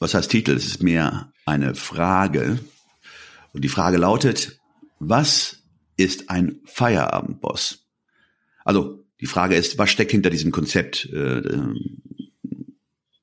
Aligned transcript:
was 0.00 0.14
heißt 0.14 0.30
Titel? 0.30 0.52
Es 0.52 0.66
ist 0.66 0.82
mehr 0.82 1.32
eine 1.44 1.76
Frage. 1.76 2.58
Und 3.52 3.62
die 3.62 3.68
Frage 3.68 3.98
lautet, 3.98 4.58
was 4.98 5.62
ist 5.96 6.30
ein 6.30 6.60
Feierabendboss? 6.64 7.86
Also 8.64 9.04
die 9.20 9.26
Frage 9.26 9.54
ist, 9.54 9.78
was 9.78 9.90
steckt 9.90 10.10
hinter 10.10 10.30
diesem 10.30 10.50
Konzept, 10.50 11.04
äh, 11.06 11.42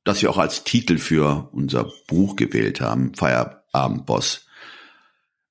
das 0.03 0.21
wir 0.21 0.29
auch 0.29 0.37
als 0.37 0.63
Titel 0.63 0.99
für 0.99 1.49
unser 1.51 1.91
Buch 2.07 2.35
gewählt 2.35 2.79
haben, 2.79 3.13
Feierabendboss, 3.15 4.45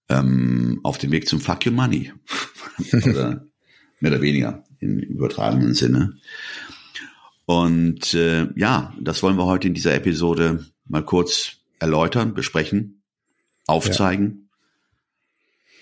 ähm, 0.08 0.80
auf 0.84 0.98
dem 0.98 1.10
Weg 1.10 1.28
zum 1.28 1.40
Fuck 1.40 1.66
Your 1.66 1.72
Money. 1.72 2.12
oder 2.92 3.44
mehr 3.98 4.12
oder 4.12 4.22
weniger 4.22 4.64
im 4.78 4.98
übertragenen 4.98 5.74
Sinne. 5.74 6.18
Und 7.46 8.14
äh, 8.14 8.48
ja, 8.54 8.94
das 9.00 9.22
wollen 9.22 9.36
wir 9.36 9.46
heute 9.46 9.68
in 9.68 9.74
dieser 9.74 9.94
Episode 9.94 10.66
mal 10.88 11.04
kurz 11.04 11.58
erläutern, 11.78 12.34
besprechen, 12.34 13.02
aufzeigen. 13.66 14.48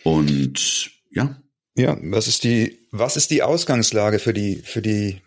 Ja. 0.04 0.12
Und 0.12 0.90
ja. 1.10 1.40
Ja, 1.76 1.96
was 2.02 2.28
ist 2.28 2.44
die, 2.44 2.86
was 2.92 3.16
ist 3.16 3.30
die 3.30 3.42
Ausgangslage 3.42 4.18
für 4.18 4.32
die, 4.32 4.56
für 4.56 4.80
die, 4.80 5.22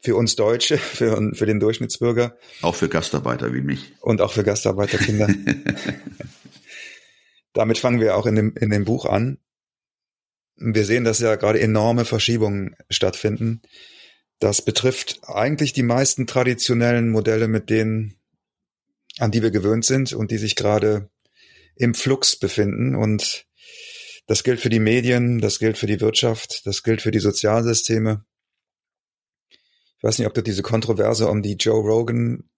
für 0.00 0.14
uns 0.14 0.36
Deutsche, 0.36 0.78
für, 0.78 1.34
für 1.34 1.46
den 1.46 1.60
Durchschnittsbürger? 1.60 2.36
Auch 2.62 2.74
für 2.74 2.88
Gastarbeiter 2.88 3.52
wie 3.52 3.62
mich. 3.62 3.92
Und 4.00 4.20
auch 4.20 4.32
für 4.32 4.44
Gastarbeiterkinder. 4.44 5.28
Damit 7.52 7.78
fangen 7.78 8.00
wir 8.00 8.16
auch 8.16 8.26
in 8.26 8.36
dem, 8.36 8.54
in 8.56 8.70
dem 8.70 8.84
Buch 8.84 9.04
an. 9.04 9.38
Wir 10.56 10.84
sehen, 10.84 11.04
dass 11.04 11.20
ja 11.20 11.36
gerade 11.36 11.60
enorme 11.60 12.04
Verschiebungen 12.04 12.76
stattfinden. 12.90 13.62
Das 14.38 14.62
betrifft 14.62 15.20
eigentlich 15.24 15.72
die 15.72 15.82
meisten 15.82 16.26
traditionellen 16.26 17.10
Modelle, 17.10 17.48
mit 17.48 17.70
denen, 17.70 18.17
an 19.18 19.30
die 19.30 19.42
wir 19.42 19.50
gewöhnt 19.50 19.84
sind 19.84 20.12
und 20.12 20.30
die 20.30 20.38
sich 20.38 20.56
gerade 20.56 21.10
im 21.76 21.94
Flux 21.94 22.36
befinden. 22.36 22.94
Und 22.94 23.46
das 24.26 24.42
gilt 24.44 24.60
für 24.60 24.68
die 24.68 24.80
Medien, 24.80 25.40
das 25.40 25.58
gilt 25.58 25.78
für 25.78 25.86
die 25.86 26.00
Wirtschaft, 26.00 26.66
das 26.66 26.82
gilt 26.82 27.02
für 27.02 27.10
die 27.10 27.18
Sozialsysteme. 27.18 28.24
Ich 29.98 30.04
weiß 30.04 30.18
nicht, 30.18 30.28
ob 30.28 30.34
du 30.34 30.42
diese 30.42 30.62
Kontroverse 30.62 31.28
um 31.28 31.42
die 31.42 31.54
Joe 31.54 31.80
Rogan 31.80 32.48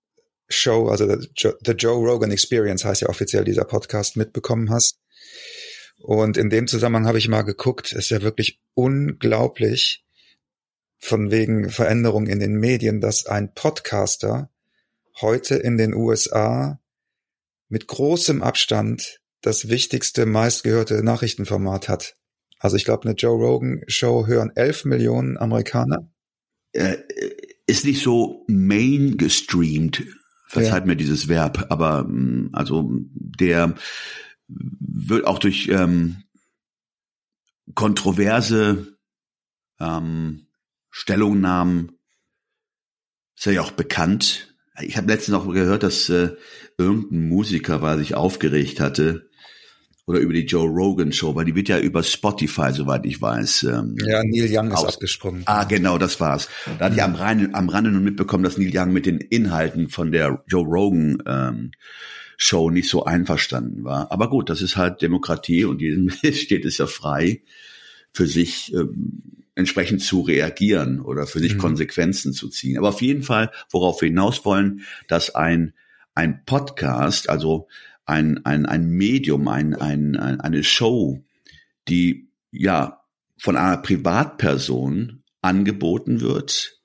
Show, 0.49 0.89
also 0.89 1.17
The 1.19 1.73
Joe 1.73 2.07
Rogan 2.07 2.33
Experience 2.33 2.85
heißt 2.85 3.03
ja 3.03 3.09
offiziell 3.09 3.45
dieser 3.45 3.65
Podcast, 3.65 4.17
mitbekommen 4.17 4.71
hast. 4.71 4.99
Und 5.99 6.37
in 6.37 6.51
dem 6.51 6.67
Zusammenhang 6.67 7.07
habe 7.07 7.19
ich 7.19 7.29
mal 7.29 7.43
geguckt, 7.43 7.93
ist 7.93 8.11
ja 8.11 8.23
wirklich 8.23 8.61
unglaublich, 8.75 10.05
von 11.01 11.31
wegen 11.31 11.71
Veränderung 11.71 12.27
in 12.27 12.41
den 12.41 12.53
Medien, 12.53 13.01
dass 13.01 13.27
ein 13.27 13.55
Podcaster 13.55 14.51
heute 15.21 15.57
in 15.57 15.77
den 15.77 15.95
USA 15.95 16.81
mit 17.69 17.87
großem 17.87 18.43
Abstand 18.43 19.21
das 19.43 19.69
wichtigste, 19.69 20.27
meistgehörte 20.27 21.03
Nachrichtenformat 21.03 21.89
hat. 21.89 22.17
Also 22.59 22.77
ich 22.77 22.85
glaube, 22.85 23.05
eine 23.05 23.17
Joe 23.17 23.39
Rogan 23.39 23.83
Show 23.87 24.27
hören 24.27 24.53
elf 24.55 24.85
Millionen 24.85 25.39
Amerikaner. 25.39 26.11
Äh, 26.73 26.99
ist 27.67 27.85
nicht 27.85 28.03
so 28.03 28.45
main 28.49 29.17
gestreamt, 29.17 30.03
verzeiht 30.47 30.81
ja. 30.81 30.87
mir 30.87 30.97
dieses 30.97 31.29
Verb, 31.29 31.67
aber 31.71 32.05
mm, 32.05 32.51
also 32.53 32.91
der 32.91 33.75
wird 34.49 35.27
auch 35.27 35.39
durch 35.39 35.69
ähm, 35.69 36.25
kontroverse 37.75 38.99
ähm, 39.79 40.47
Stellungnahmen 40.91 41.93
ist 43.37 43.47
ja 43.47 43.63
auch 43.63 43.71
bekannt. 43.71 44.50
Ich 44.83 44.97
habe 44.97 45.09
letztens 45.09 45.37
auch 45.37 45.53
gehört, 45.53 45.83
dass 45.83 46.09
äh, 46.09 46.31
irgendein 46.79 47.29
Musiker 47.29 47.83
war 47.83 47.99
sich 47.99 48.15
aufgeregt 48.15 48.81
hatte 48.81 49.31
oder 50.07 50.19
über 50.19 50.33
die 50.33 50.45
Joe 50.45 50.69
Rogan 50.69 51.13
Show, 51.13 51.35
weil 51.35 51.45
die 51.45 51.55
wird 51.55 51.69
ja 51.69 51.79
über 51.79 52.03
Spotify, 52.03 52.73
soweit 52.73 53.07
ich 53.07 53.23
weiß. 53.23 53.65
Ähm, 53.65 53.97
ja, 54.05 54.23
Neil 54.25 54.49
Young 54.51 54.73
aus. 54.73 54.83
ist 54.83 54.95
abgesprungen. 54.95 55.43
Ah, 55.47 55.65
genau, 55.65 55.99
das 55.99 56.19
war's. 56.19 56.49
Da 56.79 56.87
hatte 56.87 56.97
ich 56.97 57.03
am, 57.03 57.15
Rande, 57.15 57.51
am 57.53 57.69
Rande 57.69 57.91
nun 57.91 58.03
mitbekommen, 58.03 58.43
dass 58.43 58.59
Neil 58.59 58.73
Young 58.75 58.93
mit 58.93 59.07
den 59.07 59.19
Inhalten 59.19 59.89
von 59.89 60.11
der 60.11 60.43
Joe 60.49 60.65
Rogan 60.65 61.23
ähm, 61.27 61.71
Show 62.37 62.71
nicht 62.71 62.89
so 62.89 63.05
einverstanden 63.05 63.85
war. 63.85 64.11
Aber 64.11 64.31
gut, 64.31 64.51
das 64.51 64.63
ist 64.63 64.77
halt 64.77 65.03
Demokratie 65.03 65.65
und 65.65 65.81
jedem 65.81 66.11
steht 66.33 66.65
es 66.65 66.79
ja 66.79 66.87
frei, 66.87 67.43
für 68.13 68.27
sich 68.27 68.75
ähm, 68.75 69.40
entsprechend 69.61 70.03
zu 70.03 70.21
reagieren 70.21 71.01
oder 71.01 71.27
für 71.27 71.39
sich 71.39 71.55
mhm. 71.55 71.59
Konsequenzen 71.59 72.33
zu 72.33 72.49
ziehen. 72.49 72.79
Aber 72.79 72.89
auf 72.89 73.01
jeden 73.01 73.23
Fall, 73.23 73.53
worauf 73.71 74.01
wir 74.01 74.09
hinaus 74.09 74.45
wollen, 74.45 74.83
dass 75.09 75.35
ein, 75.35 75.75
ein 76.15 76.45
Podcast, 76.45 77.31
also 77.31 77.69
ein, 78.05 78.45
ein, 78.45 78.67
ein 78.67 78.89
Medium, 78.91 79.47
ein, 79.49 79.75
ein, 79.75 80.17
ein, 80.17 80.41
eine 80.41 80.65
Show, 80.65 81.23
die 81.89 82.29
ja 82.51 83.01
von 83.39 83.57
einer 83.57 83.79
Privatperson 83.79 85.23
angeboten 85.41 86.21
wird, 86.21 86.81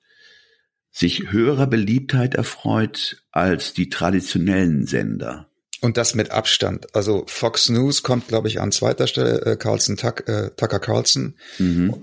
sich 0.90 1.30
höherer 1.30 1.66
Beliebtheit 1.66 2.34
erfreut 2.34 3.22
als 3.30 3.74
die 3.74 3.90
traditionellen 3.90 4.86
Sender. 4.86 5.50
Und 5.82 5.98
das 5.98 6.14
mit 6.14 6.30
Abstand. 6.30 6.94
Also 6.94 7.24
Fox 7.26 7.68
News 7.68 8.02
kommt, 8.02 8.28
glaube 8.28 8.48
ich, 8.48 8.60
an 8.60 8.72
zweiter 8.72 9.06
Stelle, 9.06 9.42
äh, 9.44 9.56
Carlson, 9.56 9.96
Tuck, 9.96 10.26
äh, 10.26 10.50
Tucker 10.56 10.80
Carlson. 10.80 11.34
Mhm. 11.58 11.94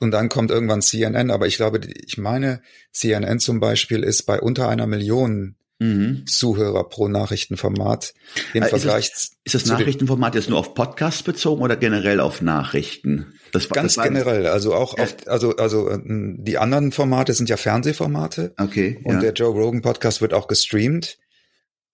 Und 0.00 0.10
dann 0.10 0.28
kommt 0.28 0.50
irgendwann 0.50 0.82
CNN, 0.82 1.30
aber 1.30 1.46
ich 1.46 1.56
glaube, 1.56 1.80
ich 2.04 2.18
meine, 2.18 2.62
CNN 2.92 3.38
zum 3.38 3.60
Beispiel 3.60 4.02
ist 4.02 4.22
bei 4.24 4.40
unter 4.40 4.68
einer 4.68 4.86
Million 4.86 5.56
mhm. 5.78 6.26
Zuhörer 6.26 6.88
pro 6.88 7.08
Nachrichtenformat 7.08 8.14
im 8.52 8.62
äh, 8.62 8.66
ist 8.66 8.70
Vergleich. 8.70 9.10
Das, 9.10 9.32
ist 9.44 9.54
das 9.54 9.66
Nachrichtenformat 9.66 10.34
jetzt 10.34 10.48
nur 10.48 10.58
auf 10.58 10.74
Podcasts 10.74 11.22
bezogen 11.22 11.62
oder 11.62 11.76
generell 11.76 12.20
auf 12.20 12.42
Nachrichten? 12.42 13.34
Das, 13.52 13.68
Ganz 13.68 13.94
das 13.94 14.04
generell, 14.04 14.46
also 14.46 14.74
auch 14.74 14.98
auf, 14.98 15.16
also, 15.26 15.56
also 15.56 15.90
ähm, 15.90 16.38
die 16.40 16.58
anderen 16.58 16.92
Formate 16.92 17.34
sind 17.34 17.48
ja 17.48 17.56
Fernsehformate. 17.56 18.54
Okay. 18.58 19.00
Und 19.04 19.14
ja. 19.14 19.20
der 19.20 19.32
Joe 19.32 19.52
Rogan 19.52 19.82
Podcast 19.82 20.20
wird 20.20 20.34
auch 20.34 20.48
gestreamt, 20.48 21.18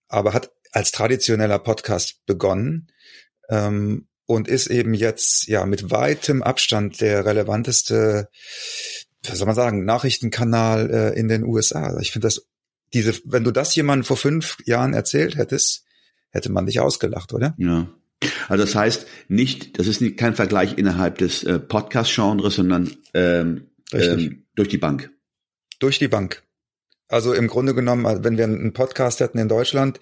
aber 0.08 0.32
hat 0.32 0.50
als 0.72 0.92
traditioneller 0.92 1.58
Podcast 1.58 2.24
begonnen. 2.26 2.88
Ähm, 3.50 4.06
und 4.30 4.46
ist 4.46 4.68
eben 4.68 4.94
jetzt 4.94 5.48
ja 5.48 5.66
mit 5.66 5.90
weitem 5.90 6.40
Abstand 6.40 7.00
der 7.00 7.26
relevanteste, 7.26 8.28
was 9.26 9.38
soll 9.38 9.46
man 9.46 9.56
sagen, 9.56 9.84
Nachrichtenkanal 9.84 10.88
äh, 10.88 11.18
in 11.18 11.26
den 11.26 11.42
USA. 11.42 11.82
Also 11.82 11.98
ich 11.98 12.12
finde 12.12 12.28
das, 12.28 12.46
diese, 12.92 13.12
wenn 13.24 13.42
du 13.42 13.50
das 13.50 13.74
jemandem 13.74 14.04
vor 14.04 14.16
fünf 14.16 14.58
Jahren 14.66 14.94
erzählt 14.94 15.36
hättest, 15.36 15.84
hätte 16.30 16.52
man 16.52 16.66
dich 16.66 16.78
ausgelacht, 16.78 17.32
oder? 17.32 17.56
Ja. 17.58 17.88
Also 18.48 18.62
das 18.62 18.76
heißt 18.76 19.08
nicht, 19.26 19.80
das 19.80 19.88
ist 19.88 20.00
nicht, 20.00 20.16
kein 20.16 20.36
Vergleich 20.36 20.78
innerhalb 20.78 21.18
des 21.18 21.42
äh, 21.42 21.58
Podcast-Genres, 21.58 22.54
sondern 22.54 22.88
ähm, 23.14 23.66
ähm, 23.92 24.44
durch 24.54 24.68
die 24.68 24.78
Bank. 24.78 25.10
Durch 25.80 25.98
die 25.98 26.06
Bank. 26.06 26.44
Also 27.08 27.32
im 27.32 27.48
Grunde 27.48 27.74
genommen, 27.74 28.22
wenn 28.22 28.38
wir 28.38 28.44
einen 28.44 28.74
Podcast 28.74 29.18
hätten 29.18 29.38
in 29.38 29.48
Deutschland, 29.48 29.98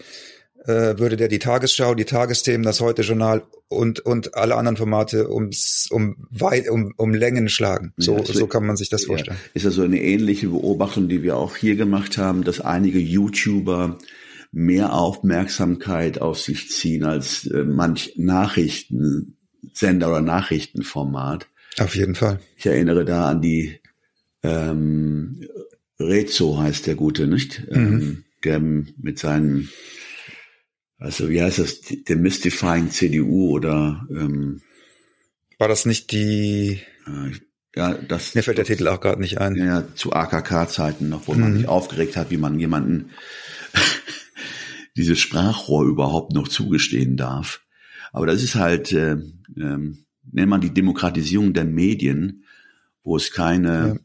äh, 0.64 0.99
würde 0.99 1.16
der 1.16 1.28
die 1.28 1.38
Tagesschau, 1.38 1.94
die 1.94 2.05
Tagesthemen, 2.05 2.64
das 2.64 2.81
Heute-Journal 2.81 3.43
und, 3.69 4.00
und 4.00 4.34
alle 4.34 4.56
anderen 4.56 4.76
Formate 4.76 5.31
ums, 5.31 5.88
um, 5.90 6.16
weit, 6.31 6.69
um, 6.69 6.93
um 6.96 7.14
Längen 7.14 7.49
schlagen. 7.49 7.93
So, 7.96 8.19
ja, 8.19 8.25
so 8.25 8.46
kann 8.46 8.66
man 8.66 8.76
sich 8.76 8.88
das 8.88 9.05
vorstellen. 9.05 9.37
Ja, 9.37 9.50
ist 9.55 9.64
ja 9.64 9.70
so 9.70 9.82
eine 9.82 10.00
ähnliche 10.02 10.49
Beobachtung, 10.49 11.08
die 11.08 11.22
wir 11.22 11.37
auch 11.37 11.56
hier 11.56 11.76
gemacht 11.76 12.19
haben, 12.19 12.44
dass 12.44 12.60
einige 12.60 12.99
YouTuber 12.99 13.99
mehr 14.50 14.94
Aufmerksamkeit 14.94 16.20
auf 16.20 16.40
sich 16.40 16.70
ziehen 16.70 17.05
als 17.05 17.46
äh, 17.46 17.64
manch 17.64 18.14
Nachrichtensender 18.16 20.08
oder 20.08 20.22
Nachrichtenformat. 20.22 21.46
Auf 21.78 21.94
jeden 21.94 22.14
Fall. 22.14 22.40
Ich 22.56 22.66
erinnere 22.66 23.05
da 23.05 23.28
an 23.28 23.43
die 23.43 23.81
ähm, 24.43 25.46
Rezo 26.00 26.58
heißt 26.58 26.87
der 26.87 26.94
Gute, 26.94 27.26
nicht? 27.26 27.66
Mhm. 27.70 27.76
Ähm, 27.76 28.25
der 28.44 28.60
mit 28.60 29.19
seinen 29.19 29.69
also 30.99 31.29
wie 31.29 31.43
heißt 31.43 31.59
das, 31.59 31.81
Demystifying 31.81 32.91
CDU 32.91 33.50
oder 33.50 34.06
ähm, 34.11 34.62
war 35.59 35.69
das 35.69 35.87
nicht 35.87 36.12
die 36.12 36.81
äh, 37.06 37.33
ja, 37.77 37.95
das 37.95 38.35
mir 38.35 38.43
fällt 38.43 38.59
der 38.59 38.65
Titel 38.65 38.89
auch 38.89 39.00
gerade 39.00 39.21
nicht 39.21 39.39
ein. 39.39 39.55
Ja, 39.55 39.85
zu 39.95 40.12
AKK-Zeiten 40.12 41.09
noch, 41.09 41.29
wo 41.29 41.35
mhm. 41.35 41.41
man 41.41 41.56
sich 41.56 41.69
aufgeregt 41.69 42.17
hat, 42.17 42.31
wie 42.31 42.37
man 42.37 42.59
jemanden 42.59 43.11
dieses 44.97 45.21
Sprachrohr 45.21 45.85
überhaupt 45.85 46.33
noch 46.33 46.49
zugestehen 46.49 47.17
darf. 47.17 47.61
Aber 48.12 48.27
das 48.27 48.43
ist 48.43 48.56
halt, 48.56 48.91
äh, 48.93 49.12
äh, 49.12 49.23
nennt 49.55 50.49
man 50.49 50.61
die 50.61 50.75
Demokratisierung 50.75 51.53
der 51.53 51.67
Medien, 51.67 52.44
wo 53.05 53.17
es 53.17 53.31
keine. 53.31 54.01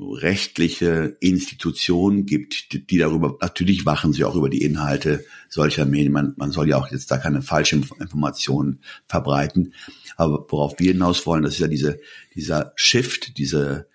Rechtliche 0.00 1.16
Institution 1.20 2.24
gibt, 2.24 2.72
die, 2.72 2.86
die, 2.86 2.98
darüber, 2.98 3.36
natürlich 3.40 3.84
wachen 3.84 4.12
sie 4.12 4.24
auch 4.24 4.36
über 4.36 4.48
die 4.48 4.62
Inhalte 4.62 5.24
solcher 5.48 5.86
Medien. 5.86 6.12
Man, 6.12 6.34
man 6.36 6.52
soll 6.52 6.68
ja 6.68 6.76
auch 6.76 6.90
jetzt 6.90 7.10
da 7.10 7.18
keine 7.18 7.42
falschen 7.42 7.88
Informationen 7.98 8.80
verbreiten. 9.08 9.74
Aber 10.16 10.46
worauf 10.48 10.78
wir 10.78 10.92
hinaus 10.92 11.26
wollen, 11.26 11.42
das 11.42 11.54
ist 11.54 11.60
ja 11.60 11.68
diese, 11.68 12.00
dieser 12.34 12.72
Shift, 12.76 13.38
diese, 13.38 13.88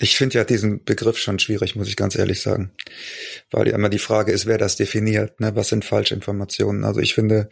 ich 0.00 0.16
finde 0.16 0.38
ja 0.38 0.44
diesen 0.44 0.84
Begriff 0.84 1.18
schon 1.18 1.38
schwierig, 1.38 1.76
muss 1.76 1.88
ich 1.88 1.96
ganz 1.96 2.16
ehrlich 2.16 2.40
sagen. 2.40 2.72
Weil 3.50 3.68
ja 3.68 3.74
immer 3.74 3.88
die 3.88 3.98
Frage 3.98 4.32
ist, 4.32 4.46
wer 4.46 4.58
das 4.58 4.76
definiert, 4.76 5.38
ne? 5.38 5.54
Was 5.54 5.68
sind 5.68 5.84
Falschinformationen? 5.84 6.84
Also 6.84 7.00
ich 7.00 7.14
finde, 7.14 7.50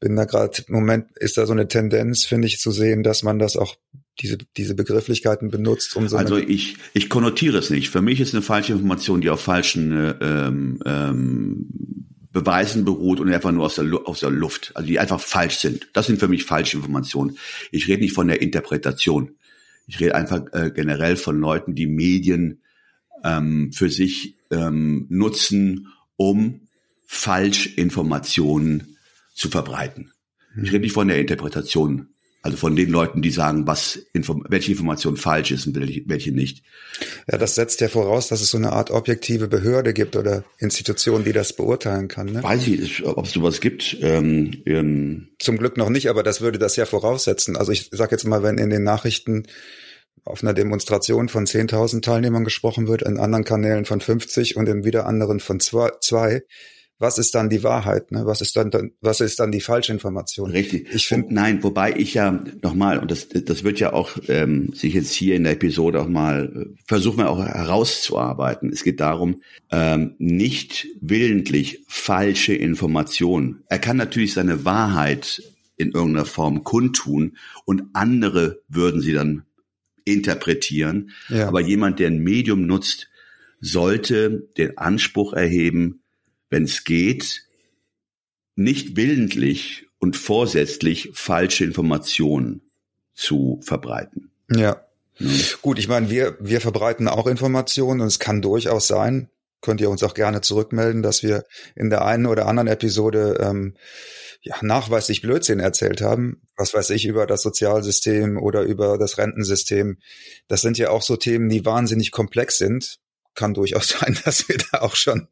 bin 0.00 0.16
da 0.16 0.24
gerade, 0.24 0.62
im 0.66 0.74
Moment 0.74 1.16
ist 1.18 1.36
da 1.36 1.44
so 1.44 1.52
eine 1.52 1.68
Tendenz, 1.68 2.24
finde 2.24 2.46
ich, 2.46 2.58
zu 2.58 2.70
sehen, 2.70 3.02
dass 3.02 3.22
man 3.22 3.38
das 3.38 3.56
auch 3.56 3.76
diese, 4.20 4.38
diese 4.56 4.74
Begrifflichkeiten 4.74 5.50
benutzt, 5.50 5.96
um 5.96 6.08
so 6.08 6.16
Also 6.16 6.36
ich, 6.36 6.76
ich 6.94 7.08
konnotiere 7.08 7.58
es 7.58 7.70
nicht. 7.70 7.90
Für 7.90 8.02
mich 8.02 8.20
ist 8.20 8.34
eine 8.34 8.42
falsche 8.42 8.72
Information, 8.72 9.20
die 9.20 9.30
auf 9.30 9.40
falschen 9.40 9.92
äh, 9.92 10.14
ähm, 10.20 10.80
ähm, 10.84 11.66
Beweisen 12.32 12.84
beruht 12.84 13.20
und 13.20 13.32
einfach 13.32 13.52
nur 13.52 13.64
aus 13.64 13.76
der, 13.76 13.86
aus 14.04 14.20
der 14.20 14.30
Luft, 14.30 14.72
also 14.74 14.86
die 14.86 14.98
einfach 14.98 15.20
falsch 15.20 15.58
sind. 15.58 15.88
Das 15.92 16.06
sind 16.06 16.20
für 16.20 16.28
mich 16.28 16.44
falsche 16.44 16.76
Informationen. 16.76 17.38
Ich 17.70 17.88
rede 17.88 18.02
nicht 18.02 18.14
von 18.14 18.28
der 18.28 18.42
Interpretation. 18.42 19.36
Ich 19.86 20.00
rede 20.00 20.14
einfach 20.14 20.42
äh, 20.52 20.70
generell 20.74 21.16
von 21.16 21.40
Leuten, 21.40 21.74
die 21.74 21.86
Medien 21.86 22.60
ähm, 23.24 23.72
für 23.72 23.90
sich 23.90 24.36
ähm, 24.50 25.06
nutzen, 25.08 25.88
um 26.16 26.68
Falschinformationen 27.06 28.98
zu 29.34 29.48
verbreiten. 29.48 30.12
Ich 30.62 30.72
rede 30.72 30.80
nicht 30.80 30.92
von 30.92 31.08
der 31.08 31.18
Interpretation, 31.18 32.08
also 32.40 32.56
von 32.56 32.76
den 32.76 32.90
Leuten, 32.90 33.20
die 33.20 33.30
sagen, 33.30 33.66
was 33.66 34.06
welche 34.48 34.72
Information 34.72 35.16
falsch 35.16 35.50
ist 35.50 35.66
und 35.66 35.76
welche 35.76 36.32
nicht. 36.32 36.62
Ja, 37.30 37.36
das 37.36 37.56
setzt 37.56 37.80
ja 37.80 37.88
voraus, 37.88 38.28
dass 38.28 38.40
es 38.40 38.50
so 38.50 38.58
eine 38.58 38.72
Art 38.72 38.90
objektive 38.90 39.48
Behörde 39.48 39.92
gibt 39.92 40.14
oder 40.14 40.44
Institution, 40.58 41.24
die 41.24 41.32
das 41.32 41.52
beurteilen 41.52 42.06
kann. 42.06 42.26
Ne? 42.26 42.42
Weiß 42.42 42.66
ich, 42.68 43.04
ob 43.04 43.26
es 43.26 43.32
sowas 43.32 43.60
gibt. 43.60 43.96
Ähm, 44.02 45.28
Zum 45.38 45.58
Glück 45.58 45.76
noch 45.76 45.88
nicht, 45.88 46.08
aber 46.08 46.22
das 46.22 46.40
würde 46.40 46.58
das 46.58 46.76
ja 46.76 46.86
voraussetzen. 46.86 47.56
Also 47.56 47.72
ich 47.72 47.90
sage 47.90 48.12
jetzt 48.12 48.24
mal, 48.24 48.42
wenn 48.42 48.58
in 48.58 48.70
den 48.70 48.84
Nachrichten 48.84 49.46
auf 50.24 50.42
einer 50.42 50.54
Demonstration 50.54 51.28
von 51.28 51.44
10.000 51.44 52.02
Teilnehmern 52.02 52.44
gesprochen 52.44 52.86
wird, 52.86 53.02
in 53.02 53.18
anderen 53.18 53.44
Kanälen 53.44 53.84
von 53.84 54.00
50 54.00 54.56
und 54.56 54.68
in 54.68 54.84
wieder 54.84 55.06
anderen 55.06 55.40
von 55.40 55.58
zwei, 55.58 55.90
zwei 56.00 56.42
was 56.98 57.18
ist 57.18 57.34
dann 57.34 57.48
die 57.48 57.62
Wahrheit? 57.62 58.10
Ne? 58.10 58.26
Was 58.26 58.40
ist 58.40 58.56
dann, 58.56 58.70
was 59.00 59.20
ist 59.20 59.38
dann 59.38 59.52
die 59.52 59.60
falsche 59.60 59.92
Information? 59.92 60.50
Richtig. 60.50 60.92
Ich 60.92 61.06
finde 61.06 61.32
nein, 61.32 61.62
wobei 61.62 61.94
ich 61.94 62.14
ja 62.14 62.42
nochmal 62.62 62.98
und 62.98 63.10
das 63.10 63.28
das 63.28 63.62
wird 63.62 63.78
ja 63.78 63.92
auch 63.92 64.16
ähm, 64.28 64.72
sich 64.72 64.94
jetzt 64.94 65.12
hier 65.12 65.36
in 65.36 65.44
der 65.44 65.52
Episode 65.52 66.00
auch 66.00 66.08
mal 66.08 66.66
versuchen 66.86 67.18
wir 67.18 67.30
auch 67.30 67.38
herauszuarbeiten. 67.38 68.72
Es 68.72 68.82
geht 68.82 69.00
darum, 69.00 69.42
ähm, 69.70 70.16
nicht 70.18 70.88
willentlich 71.00 71.84
falsche 71.86 72.54
Informationen. 72.54 73.62
Er 73.68 73.78
kann 73.78 73.96
natürlich 73.96 74.34
seine 74.34 74.64
Wahrheit 74.64 75.42
in 75.76 75.92
irgendeiner 75.92 76.26
Form 76.26 76.64
kundtun 76.64 77.36
und 77.64 77.84
andere 77.92 78.60
würden 78.68 79.00
sie 79.00 79.12
dann 79.12 79.44
interpretieren. 80.04 81.10
Ja. 81.28 81.46
Aber 81.46 81.60
jemand, 81.60 82.00
der 82.00 82.08
ein 82.08 82.18
Medium 82.18 82.66
nutzt, 82.66 83.08
sollte 83.60 84.48
den 84.56 84.78
Anspruch 84.78 85.32
erheben, 85.32 86.02
wenn 86.50 86.64
es 86.64 86.84
geht, 86.84 87.44
nicht 88.54 88.96
willentlich 88.96 89.86
und 89.98 90.16
vorsätzlich 90.16 91.10
falsche 91.14 91.64
Informationen 91.64 92.62
zu 93.14 93.60
verbreiten. 93.62 94.30
Ja. 94.50 94.84
ja. 95.18 95.36
Gut, 95.62 95.78
ich 95.78 95.88
meine, 95.88 96.10
wir, 96.10 96.36
wir 96.40 96.60
verbreiten 96.60 97.08
auch 97.08 97.26
Informationen 97.26 98.00
und 98.00 98.06
es 98.06 98.18
kann 98.18 98.42
durchaus 98.42 98.86
sein, 98.86 99.28
könnt 99.60 99.80
ihr 99.80 99.90
uns 99.90 100.02
auch 100.02 100.14
gerne 100.14 100.40
zurückmelden, 100.40 101.02
dass 101.02 101.22
wir 101.22 101.44
in 101.74 101.90
der 101.90 102.04
einen 102.04 102.26
oder 102.26 102.46
anderen 102.46 102.68
Episode 102.68 103.38
ähm, 103.40 103.74
ja, 104.40 104.56
nachweislich 104.62 105.20
Blödsinn 105.20 105.58
erzählt 105.58 106.00
haben, 106.00 106.42
was 106.56 106.74
weiß 106.74 106.90
ich, 106.90 107.06
über 107.06 107.26
das 107.26 107.42
Sozialsystem 107.42 108.38
oder 108.38 108.62
über 108.62 108.98
das 108.98 109.18
Rentensystem. 109.18 109.98
Das 110.46 110.60
sind 110.60 110.78
ja 110.78 110.90
auch 110.90 111.02
so 111.02 111.16
Themen, 111.16 111.48
die 111.48 111.64
wahnsinnig 111.64 112.12
komplex 112.12 112.58
sind 112.58 113.00
kann 113.38 113.54
durchaus 113.54 113.88
sein, 114.00 114.18
dass 114.24 114.48
wir 114.48 114.58
da 114.70 114.80
auch 114.80 114.96
schon 114.96 115.28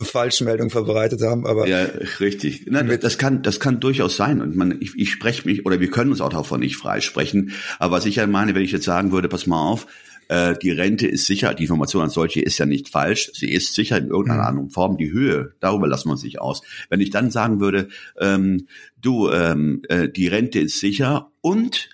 Falschmeldungen 0.00 0.70
verbreitet 0.70 1.22
haben, 1.22 1.46
aber 1.46 1.66
ja, 1.66 1.82
richtig. 2.20 2.66
Na, 2.68 2.82
das 2.82 3.18
kann, 3.18 3.42
das 3.42 3.58
kann 3.58 3.80
durchaus 3.80 4.16
sein. 4.16 4.40
Und 4.40 4.54
man, 4.54 4.76
ich, 4.80 4.92
ich 4.96 5.10
spreche 5.10 5.46
mich 5.48 5.66
oder 5.66 5.80
wir 5.80 5.90
können 5.90 6.12
uns 6.12 6.20
auch 6.20 6.28
davon 6.28 6.60
nicht 6.60 6.76
freisprechen. 6.76 7.52
Aber 7.80 7.96
was 7.96 8.06
ich 8.06 8.16
ja 8.16 8.26
meine, 8.26 8.54
wenn 8.54 8.62
ich 8.62 8.70
jetzt 8.70 8.84
sagen 8.84 9.10
würde, 9.10 9.28
pass 9.28 9.48
mal 9.48 9.60
auf, 9.60 9.88
äh, 10.28 10.56
die 10.56 10.70
Rente 10.70 11.08
ist 11.08 11.26
sicher, 11.26 11.52
die 11.52 11.64
Information 11.64 12.02
als 12.02 12.14
solche 12.14 12.40
ist 12.40 12.58
ja 12.58 12.66
nicht 12.66 12.90
falsch. 12.90 13.32
Sie 13.34 13.50
ist 13.50 13.74
sicher 13.74 13.98
in 13.98 14.08
irgendeiner 14.08 14.42
mhm. 14.42 14.48
anderen 14.48 14.70
Form. 14.70 14.98
Die 14.98 15.10
Höhe, 15.10 15.54
darüber 15.58 15.88
lassen 15.88 16.08
wir 16.08 16.12
uns 16.12 16.22
nicht 16.22 16.40
aus. 16.40 16.62
Wenn 16.90 17.00
ich 17.00 17.10
dann 17.10 17.32
sagen 17.32 17.60
würde, 17.60 17.88
ähm, 18.20 18.68
du, 19.00 19.30
ähm, 19.30 19.82
äh, 19.88 20.08
die 20.08 20.28
Rente 20.28 20.60
ist 20.60 20.78
sicher 20.78 21.32
und 21.40 21.88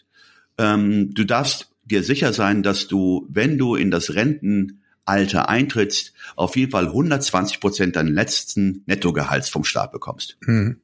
ähm, 0.58 1.14
du 1.14 1.24
darfst 1.24 1.70
dir 1.84 2.02
sicher 2.02 2.34
sein, 2.34 2.62
dass 2.62 2.86
du, 2.86 3.26
wenn 3.30 3.56
du 3.56 3.76
in 3.76 3.90
das 3.90 4.14
Renten 4.14 4.80
Alter 5.04 5.48
eintrittst, 5.48 6.12
auf 6.36 6.56
jeden 6.56 6.72
Fall 6.72 6.86
120 6.86 7.60
Prozent 7.60 7.96
deines 7.96 8.14
letzten 8.14 8.82
Nettogehalts 8.86 9.48
vom 9.48 9.64
Staat 9.64 9.92
bekommst. 9.92 10.36
Hm. 10.44 10.80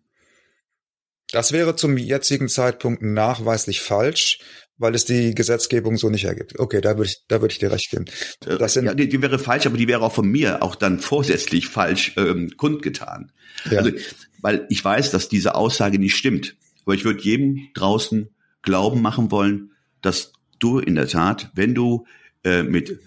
Das 1.32 1.52
wäre 1.52 1.76
zum 1.76 1.96
jetzigen 1.96 2.48
Zeitpunkt 2.48 3.02
nachweislich 3.02 3.80
falsch, 3.80 4.40
weil 4.78 4.94
es 4.94 5.04
die 5.04 5.34
Gesetzgebung 5.34 5.96
so 5.96 6.10
nicht 6.10 6.24
ergibt. 6.24 6.58
Okay, 6.58 6.80
da 6.80 6.96
würde 6.96 7.10
ich, 7.10 7.22
da 7.28 7.40
würde 7.40 7.52
ich 7.52 7.58
dir 7.58 7.70
recht 7.70 7.90
geben. 7.90 8.06
Äh, 8.46 8.58
das 8.58 8.74
sind, 8.74 8.86
ja, 8.86 8.94
die, 8.94 9.08
die 9.08 9.22
wäre 9.22 9.38
falsch, 9.38 9.66
aber 9.66 9.76
die 9.76 9.86
wäre 9.86 10.02
auch 10.02 10.12
von 10.12 10.26
mir 10.26 10.62
auch 10.62 10.74
dann 10.74 10.98
vorsätzlich 10.98 11.68
falsch 11.68 12.14
ähm, 12.16 12.56
kundgetan. 12.56 13.30
Ja. 13.70 13.78
Also, 13.78 13.92
weil 14.40 14.66
ich 14.70 14.84
weiß, 14.84 15.10
dass 15.10 15.28
diese 15.28 15.54
Aussage 15.54 15.98
nicht 15.98 16.16
stimmt. 16.16 16.56
Aber 16.84 16.94
ich 16.94 17.04
würde 17.04 17.22
jedem 17.22 17.68
draußen 17.74 18.30
Glauben 18.62 19.02
machen 19.02 19.30
wollen, 19.30 19.72
dass 20.00 20.32
du 20.58 20.78
in 20.78 20.94
der 20.94 21.08
Tat, 21.08 21.50
wenn 21.54 21.74
du 21.74 22.06
äh, 22.42 22.62
mit 22.62 22.98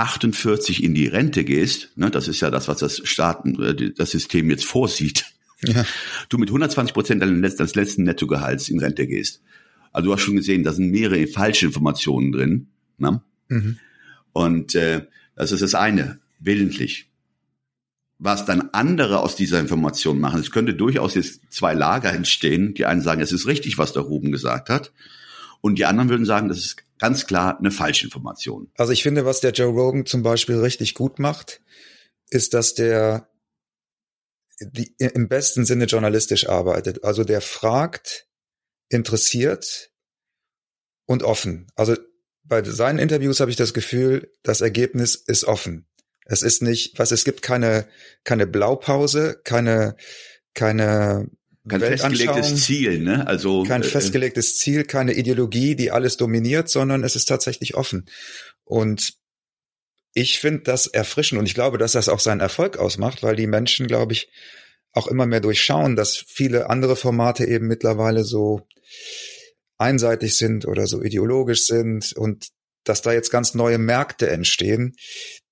48 0.00 0.82
in 0.82 0.94
die 0.94 1.06
Rente 1.06 1.44
gehst, 1.44 1.90
ne, 1.96 2.10
das 2.10 2.26
ist 2.26 2.40
ja 2.40 2.50
das, 2.50 2.68
was 2.68 2.78
das 2.78 3.02
Staaten, 3.04 3.62
äh, 3.62 3.92
das 3.92 4.10
System 4.10 4.50
jetzt 4.50 4.64
vorsieht, 4.64 5.26
ja. 5.62 5.84
du 6.28 6.38
mit 6.38 6.48
120 6.48 6.94
Prozent 6.94 7.22
deines 7.22 7.74
letzten 7.74 8.04
Nettogehalts 8.04 8.68
in 8.68 8.80
Rente 8.80 9.06
gehst. 9.06 9.42
Also 9.92 10.08
du 10.08 10.14
hast 10.14 10.22
schon 10.22 10.36
gesehen, 10.36 10.64
da 10.64 10.72
sind 10.72 10.90
mehrere 10.90 11.26
falsche 11.26 11.66
Informationen 11.66 12.32
drin. 12.32 12.68
Ne? 12.96 13.20
Mhm. 13.48 13.78
Und 14.32 14.74
äh, 14.74 15.06
das 15.34 15.52
ist 15.52 15.62
das 15.62 15.74
eine, 15.74 16.18
willentlich. 16.38 17.08
Was 18.18 18.44
dann 18.44 18.70
andere 18.72 19.20
aus 19.20 19.36
dieser 19.36 19.60
Information 19.60 20.20
machen, 20.20 20.40
es 20.40 20.50
könnte 20.50 20.74
durchaus 20.74 21.14
jetzt 21.14 21.52
zwei 21.52 21.74
Lager 21.74 22.12
entstehen. 22.12 22.74
Die 22.74 22.86
einen 22.86 23.00
sagen, 23.00 23.20
es 23.20 23.32
ist 23.32 23.46
richtig, 23.46 23.78
was 23.78 23.92
der 23.92 24.02
Ruben 24.02 24.30
gesagt 24.32 24.68
hat. 24.70 24.92
Und 25.60 25.78
die 25.78 25.86
anderen 25.86 26.08
würden 26.08 26.26
sagen, 26.26 26.48
das 26.48 26.58
ist 26.58 26.84
ganz 27.00 27.26
klar 27.26 27.58
eine 27.58 27.70
Falschinformation. 27.70 28.70
Also 28.76 28.92
ich 28.92 29.02
finde, 29.02 29.24
was 29.24 29.40
der 29.40 29.52
Joe 29.52 29.72
Rogan 29.72 30.06
zum 30.06 30.22
Beispiel 30.22 30.58
richtig 30.58 30.94
gut 30.94 31.18
macht, 31.18 31.62
ist, 32.28 32.54
dass 32.54 32.74
der 32.74 33.28
die, 34.60 34.94
im 34.98 35.28
besten 35.28 35.64
Sinne 35.64 35.86
journalistisch 35.86 36.48
arbeitet. 36.48 37.02
Also 37.02 37.24
der 37.24 37.40
fragt, 37.40 38.28
interessiert 38.90 39.90
und 41.06 41.22
offen. 41.22 41.68
Also 41.74 41.96
bei 42.42 42.62
seinen 42.64 42.98
Interviews 42.98 43.40
habe 43.40 43.50
ich 43.50 43.56
das 43.56 43.72
Gefühl, 43.72 44.30
das 44.42 44.60
Ergebnis 44.60 45.14
ist 45.14 45.44
offen. 45.44 45.86
Es 46.26 46.42
ist 46.42 46.62
nicht, 46.62 46.98
was 46.98 47.12
es 47.12 47.24
gibt 47.24 47.42
keine 47.42 47.88
keine 48.24 48.46
Blaupause, 48.46 49.40
keine 49.44 49.96
keine 50.54 51.30
kein 51.68 51.80
festgelegtes 51.80 52.64
Ziel, 52.64 53.00
ne? 53.00 53.26
Also 53.26 53.64
kein 53.64 53.82
äh, 53.82 53.86
festgelegtes 53.86 54.58
Ziel, 54.58 54.84
keine 54.84 55.14
Ideologie, 55.14 55.76
die 55.76 55.90
alles 55.90 56.16
dominiert, 56.16 56.68
sondern 56.68 57.04
es 57.04 57.16
ist 57.16 57.26
tatsächlich 57.26 57.74
offen. 57.74 58.06
Und 58.64 59.14
ich 60.14 60.40
finde 60.40 60.62
das 60.62 60.86
erfrischend 60.86 61.38
und 61.38 61.46
ich 61.46 61.54
glaube, 61.54 61.78
dass 61.78 61.92
das 61.92 62.08
auch 62.08 62.20
seinen 62.20 62.40
Erfolg 62.40 62.78
ausmacht, 62.78 63.22
weil 63.22 63.36
die 63.36 63.46
Menschen, 63.46 63.86
glaube 63.86 64.12
ich, 64.12 64.30
auch 64.92 65.06
immer 65.06 65.26
mehr 65.26 65.40
durchschauen, 65.40 65.96
dass 65.96 66.16
viele 66.16 66.68
andere 66.68 66.96
Formate 66.96 67.44
eben 67.44 67.68
mittlerweile 67.68 68.24
so 68.24 68.66
einseitig 69.78 70.36
sind 70.36 70.66
oder 70.66 70.86
so 70.86 71.02
ideologisch 71.02 71.66
sind 71.66 72.12
und 72.12 72.48
dass 72.84 73.02
da 73.02 73.12
jetzt 73.12 73.30
ganz 73.30 73.54
neue 73.54 73.78
Märkte 73.78 74.28
entstehen, 74.30 74.96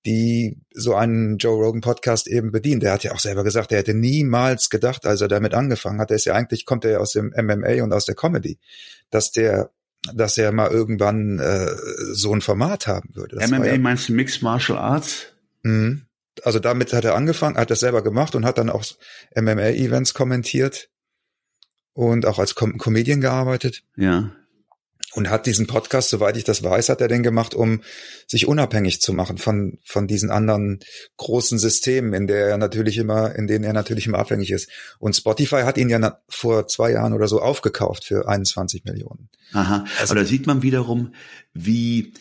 die 0.05 0.57
so 0.73 0.95
einen 0.95 1.37
Joe 1.37 1.55
Rogan 1.55 1.81
Podcast 1.81 2.27
eben 2.27 2.51
bedient. 2.51 2.83
Der 2.83 2.93
hat 2.93 3.03
ja 3.03 3.11
auch 3.11 3.19
selber 3.19 3.43
gesagt, 3.43 3.71
er 3.71 3.79
hätte 3.79 3.93
niemals 3.93 4.69
gedacht, 4.69 5.05
als 5.05 5.21
er 5.21 5.27
damit 5.27 5.53
angefangen 5.53 5.99
hat, 5.99 6.09
er 6.09 6.15
ist 6.15 6.25
ja 6.25 6.35
eigentlich, 6.35 6.65
kommt 6.65 6.85
er 6.85 6.91
ja 6.91 6.97
aus 6.99 7.11
dem 7.11 7.33
MMA 7.35 7.83
und 7.83 7.93
aus 7.93 8.05
der 8.05 8.15
Comedy, 8.15 8.57
dass 9.09 9.31
der 9.31 9.71
dass 10.13 10.37
er 10.37 10.53
mal 10.53 10.71
irgendwann 10.71 11.39
äh, 11.39 11.67
so 12.13 12.33
ein 12.33 12.39
Format 12.39 12.87
haben 12.87 13.09
würde. 13.15 13.35
Das 13.35 13.51
MMA 13.51 13.65
ja, 13.65 13.77
meinst 13.77 14.07
du 14.07 14.13
Mixed 14.13 14.41
Martial 14.41 14.77
Arts? 14.77 15.33
Mhm. 15.61 16.05
also 16.45 16.59
damit 16.59 16.93
hat 16.93 17.03
er 17.03 17.15
angefangen, 17.15 17.57
hat 17.57 17.69
das 17.69 17.81
selber 17.81 18.01
gemacht 18.01 18.33
und 18.33 18.45
hat 18.45 18.57
dann 18.57 18.69
auch 18.69 18.85
MMA-Events 19.35 20.13
kommentiert 20.13 20.89
und 21.91 22.25
auch 22.25 22.39
als 22.39 22.55
Com 22.55 22.77
Comedian 22.77 23.19
gearbeitet. 23.19 23.83
Ja 23.97 24.31
und 25.13 25.29
hat 25.29 25.45
diesen 25.45 25.67
Podcast, 25.67 26.09
soweit 26.09 26.37
ich 26.37 26.43
das 26.43 26.63
weiß, 26.63 26.89
hat 26.89 27.01
er 27.01 27.07
den 27.07 27.23
gemacht, 27.23 27.55
um 27.55 27.81
sich 28.27 28.47
unabhängig 28.47 29.01
zu 29.01 29.13
machen 29.13 29.37
von 29.37 29.79
von 29.83 30.07
diesen 30.07 30.29
anderen 30.29 30.79
großen 31.17 31.57
Systemen, 31.57 32.13
in 32.13 32.27
der 32.27 32.47
er 32.47 32.57
natürlich 32.57 32.97
immer, 32.97 33.35
in 33.35 33.47
denen 33.47 33.63
er 33.63 33.73
natürlich 33.73 34.05
immer 34.05 34.19
abhängig 34.19 34.51
ist. 34.51 34.69
Und 34.99 35.15
Spotify 35.15 35.61
hat 35.63 35.77
ihn 35.77 35.89
ja 35.89 36.21
vor 36.29 36.67
zwei 36.67 36.91
Jahren 36.91 37.13
oder 37.13 37.27
so 37.27 37.41
aufgekauft 37.41 38.05
für 38.05 38.27
21 38.27 38.83
Millionen. 38.85 39.29
Aha. 39.53 39.85
Also, 39.99 40.11
Aber 40.11 40.21
da 40.21 40.25
sieht 40.27 40.45
man 40.45 40.61
wiederum, 40.61 41.13
wie 41.53 42.13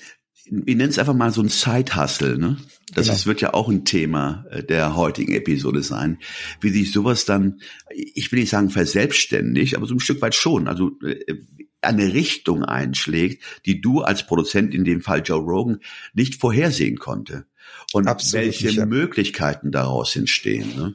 wir 0.50 0.76
nennen 0.76 0.90
es 0.90 0.98
einfach 0.98 1.14
mal 1.14 1.30
so 1.30 1.42
ein 1.42 1.48
Side-Hustle, 1.48 2.38
ne? 2.38 2.56
Das 2.94 3.06
genau. 3.06 3.16
ist, 3.16 3.26
wird 3.26 3.40
ja 3.42 3.52
auch 3.52 3.68
ein 3.68 3.84
Thema 3.84 4.46
äh, 4.50 4.62
der 4.62 4.96
heutigen 4.96 5.34
Episode 5.34 5.82
sein, 5.82 6.18
wie 6.60 6.70
sich 6.70 6.90
sowas 6.90 7.26
dann, 7.26 7.60
ich 7.90 8.32
will 8.32 8.40
nicht 8.40 8.48
sagen 8.48 8.70
verselbstständigt, 8.70 9.76
aber 9.76 9.86
so 9.86 9.94
ein 9.94 10.00
Stück 10.00 10.22
weit 10.22 10.34
schon. 10.34 10.68
Also 10.68 10.92
äh, 11.04 11.34
eine 11.80 12.12
Richtung 12.12 12.64
einschlägt, 12.64 13.42
die 13.66 13.80
du 13.80 14.00
als 14.00 14.26
Produzent, 14.26 14.74
in 14.74 14.84
dem 14.84 15.00
Fall 15.00 15.22
Joe 15.24 15.40
Rogan, 15.40 15.80
nicht 16.12 16.40
vorhersehen 16.40 16.98
konnte. 16.98 17.46
Und 17.92 18.06
Absolut 18.06 18.46
welche 18.46 18.70
ja. 18.70 18.86
Möglichkeiten 18.86 19.70
daraus 19.70 20.14
entstehen. 20.16 20.74
Ne? 20.76 20.94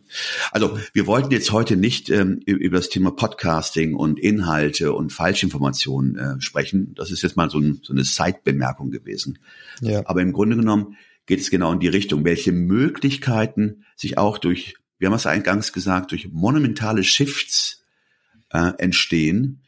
Also 0.51 0.79
wir 0.93 1.07
wollten 1.07 1.31
jetzt 1.31 1.51
heute 1.51 1.75
nicht 1.75 2.09
ähm, 2.09 2.39
über 2.45 2.77
das 2.77 2.89
Thema 2.89 3.11
Podcasting 3.11 3.95
und 3.95 4.19
Inhalte 4.19 4.93
und 4.93 5.11
Falschinformationen 5.11 6.17
äh, 6.17 6.41
sprechen. 6.41 6.93
Das 6.95 7.11
ist 7.11 7.23
jetzt 7.23 7.35
mal 7.35 7.49
so, 7.49 7.59
ein, 7.59 7.79
so 7.83 7.93
eine 7.93 8.03
Side-Bemerkung 8.03 8.91
gewesen. 8.91 9.39
Ja. 9.81 10.03
Aber 10.05 10.21
im 10.21 10.33
Grunde 10.33 10.55
genommen 10.55 10.97
geht 11.25 11.39
es 11.39 11.49
genau 11.49 11.71
in 11.73 11.79
die 11.79 11.87
Richtung, 11.87 12.25
welche 12.25 12.51
Möglichkeiten 12.51 13.85
sich 13.95 14.17
auch 14.17 14.37
durch, 14.37 14.75
wir 14.99 15.07
haben 15.07 15.15
es 15.15 15.25
eingangs 15.25 15.73
gesagt, 15.73 16.11
durch 16.11 16.29
monumentale 16.31 17.03
Shifts 17.03 17.83
äh, 18.51 18.71
entstehen, 18.77 19.62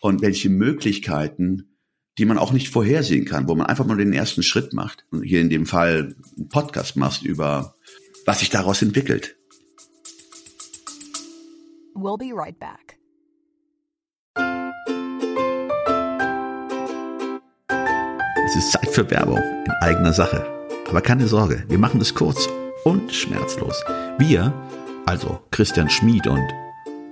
und 0.00 0.22
welche 0.22 0.48
Möglichkeiten, 0.48 1.76
die 2.18 2.24
man 2.24 2.38
auch 2.38 2.52
nicht 2.52 2.68
vorhersehen 2.70 3.24
kann, 3.24 3.48
wo 3.48 3.54
man 3.54 3.66
einfach 3.66 3.86
mal 3.86 3.96
den 3.96 4.12
ersten 4.12 4.42
Schritt 4.42 4.72
macht 4.72 5.06
und 5.10 5.22
hier 5.22 5.40
in 5.40 5.50
dem 5.50 5.66
Fall 5.66 6.16
einen 6.36 6.48
Podcast 6.48 6.96
machst 6.96 7.22
über, 7.22 7.74
was 8.26 8.40
sich 8.40 8.50
daraus 8.50 8.82
entwickelt. 8.82 9.36
We'll 11.94 12.18
be 12.18 12.34
right 12.34 12.58
back. 12.58 12.98
Es 18.46 18.56
ist 18.56 18.72
Zeit 18.72 18.88
für 18.90 19.08
Werbung 19.10 19.38
in 19.38 19.72
eigener 19.80 20.12
Sache. 20.12 20.44
Aber 20.88 21.00
keine 21.00 21.28
Sorge, 21.28 21.64
wir 21.68 21.78
machen 21.78 22.00
es 22.00 22.14
kurz 22.14 22.48
und 22.84 23.12
schmerzlos. 23.12 23.80
Wir, 24.18 24.52
also 25.06 25.38
Christian 25.52 25.88
Schmid 25.88 26.26
und 26.26 26.42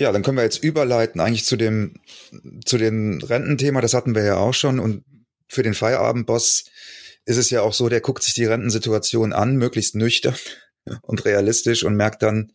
Ja, 0.00 0.12
dann 0.12 0.22
können 0.22 0.38
wir 0.38 0.44
jetzt 0.44 0.64
überleiten 0.64 1.20
eigentlich 1.20 1.44
zu 1.44 1.56
dem, 1.56 1.92
zu 2.64 2.78
dem 2.78 3.20
Rententhema. 3.22 3.82
Das 3.82 3.92
hatten 3.92 4.14
wir 4.14 4.24
ja 4.24 4.38
auch 4.38 4.54
schon. 4.54 4.80
Und 4.80 5.04
für 5.46 5.62
den 5.62 5.74
Feierabendboss 5.74 6.64
ist 7.26 7.36
es 7.36 7.50
ja 7.50 7.60
auch 7.60 7.74
so, 7.74 7.90
der 7.90 8.00
guckt 8.00 8.22
sich 8.22 8.32
die 8.32 8.46
Rentensituation 8.46 9.34
an, 9.34 9.56
möglichst 9.56 9.96
nüchtern 9.96 10.36
und 11.02 11.26
realistisch 11.26 11.84
und 11.84 11.96
merkt 11.96 12.22
dann, 12.22 12.50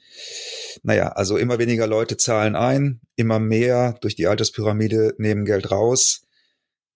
naja, 0.81 1.09
also 1.09 1.37
immer 1.37 1.59
weniger 1.59 1.85
Leute 1.85 2.17
zahlen 2.17 2.55
ein, 2.55 2.99
immer 3.15 3.37
mehr 3.37 3.95
durch 4.01 4.15
die 4.15 4.25
Alterspyramide 4.25 5.13
nehmen 5.19 5.45
Geld 5.45 5.69
raus. 5.69 6.23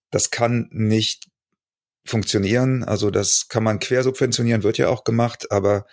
Das 0.10 0.32
kann 0.32 0.68
nicht 0.72 1.28
funktionieren. 2.06 2.84
Also 2.84 3.12
das 3.12 3.50
kann 3.50 3.64
man 3.64 3.78
quersubventionieren, 3.78 4.64
wird 4.64 4.80
ja 4.80 4.90
auch 4.90 5.04
gemacht, 5.04 5.52
aber 5.52 5.86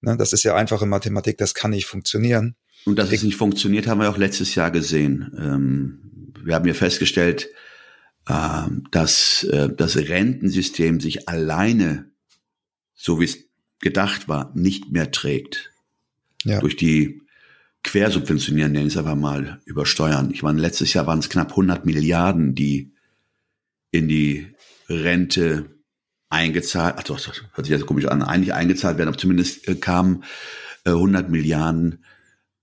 ne, 0.00 0.16
das 0.16 0.32
ist 0.32 0.44
ja 0.44 0.54
einfache 0.54 0.86
Mathematik, 0.86 1.36
das 1.36 1.52
kann 1.52 1.72
nicht 1.72 1.84
funktionieren. 1.84 2.56
Und 2.84 2.98
dass 2.98 3.12
es 3.12 3.22
nicht 3.22 3.36
funktioniert, 3.36 3.86
haben 3.86 4.00
wir 4.00 4.10
auch 4.10 4.18
letztes 4.18 4.54
Jahr 4.54 4.70
gesehen. 4.70 5.32
Ähm, 5.38 6.32
wir 6.42 6.54
haben 6.54 6.66
ja 6.66 6.74
festgestellt, 6.74 7.48
äh, 8.26 8.62
dass 8.90 9.44
äh, 9.44 9.68
das 9.74 9.96
Rentensystem 9.96 11.00
sich 11.00 11.28
alleine, 11.28 12.10
so 12.94 13.20
wie 13.20 13.24
es 13.24 13.38
gedacht 13.80 14.28
war, 14.28 14.52
nicht 14.54 14.90
mehr 14.90 15.10
trägt. 15.10 15.72
Ja. 16.44 16.60
Durch 16.60 16.76
die 16.76 17.22
Quersubventionieren, 17.84 18.72
nenne 18.72 18.86
ich 18.86 18.94
es 18.94 18.98
einfach 18.98 19.14
mal, 19.14 19.60
übersteuern. 19.64 20.30
Ich 20.32 20.42
meine, 20.42 20.60
letztes 20.60 20.92
Jahr 20.94 21.06
waren 21.06 21.20
es 21.20 21.28
knapp 21.28 21.50
100 21.50 21.86
Milliarden, 21.86 22.54
die 22.54 22.92
in 23.90 24.08
die 24.08 24.54
Rente 24.88 25.78
eingezahlt, 26.30 26.96
ach 26.98 27.04
doch, 27.04 27.20
das 27.20 27.42
hört 27.54 27.66
sich 27.66 27.68
jetzt 27.68 27.86
komisch 27.86 28.06
an, 28.06 28.22
eigentlich 28.22 28.52
eingezahlt 28.52 28.98
werden, 28.98 29.08
aber 29.08 29.18
zumindest 29.18 29.66
äh, 29.68 29.74
kamen 29.74 30.24
äh, 30.84 30.90
100 30.90 31.30
Milliarden 31.30 32.04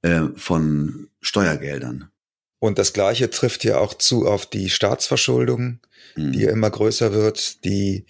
äh, 0.05 0.29
von 0.35 1.07
Steuergeldern. 1.19 2.11
Und 2.59 2.77
das 2.77 2.93
Gleiche 2.93 3.31
trifft 3.31 3.63
ja 3.63 3.79
auch 3.79 3.95
zu 3.95 4.27
auf 4.27 4.45
die 4.45 4.69
Staatsverschuldung, 4.69 5.79
mhm. 6.15 6.31
die 6.31 6.41
ja 6.41 6.51
immer 6.51 6.69
größer 6.69 7.11
wird, 7.11 7.65
die, 7.65 8.05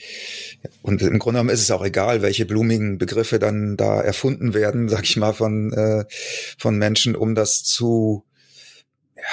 und 0.81 1.01
im 1.01 1.19
Grunde 1.19 1.39
genommen 1.39 1.49
ist 1.49 1.61
es 1.61 1.71
auch 1.71 1.85
egal, 1.85 2.21
welche 2.21 2.45
blumigen 2.45 2.97
Begriffe 2.97 3.39
dann 3.39 3.77
da 3.77 4.01
erfunden 4.01 4.53
werden, 4.53 4.89
sag 4.89 5.05
ich 5.05 5.15
mal, 5.15 5.33
von, 5.33 5.71
äh, 5.71 6.03
von 6.57 6.77
Menschen, 6.77 7.15
um 7.15 7.33
das 7.33 7.63
zu, 7.63 8.25
ja, 9.15 9.23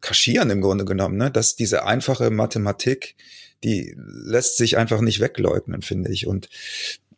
kaschieren 0.00 0.50
im 0.50 0.60
Grunde 0.60 0.84
genommen, 0.84 1.16
ne? 1.16 1.32
dass 1.32 1.56
diese 1.56 1.84
einfache 1.86 2.30
Mathematik, 2.30 3.16
die 3.64 3.96
lässt 3.96 4.58
sich 4.58 4.76
einfach 4.76 5.00
nicht 5.00 5.18
wegleugnen, 5.18 5.82
finde 5.82 6.12
ich. 6.12 6.28
Und 6.28 6.48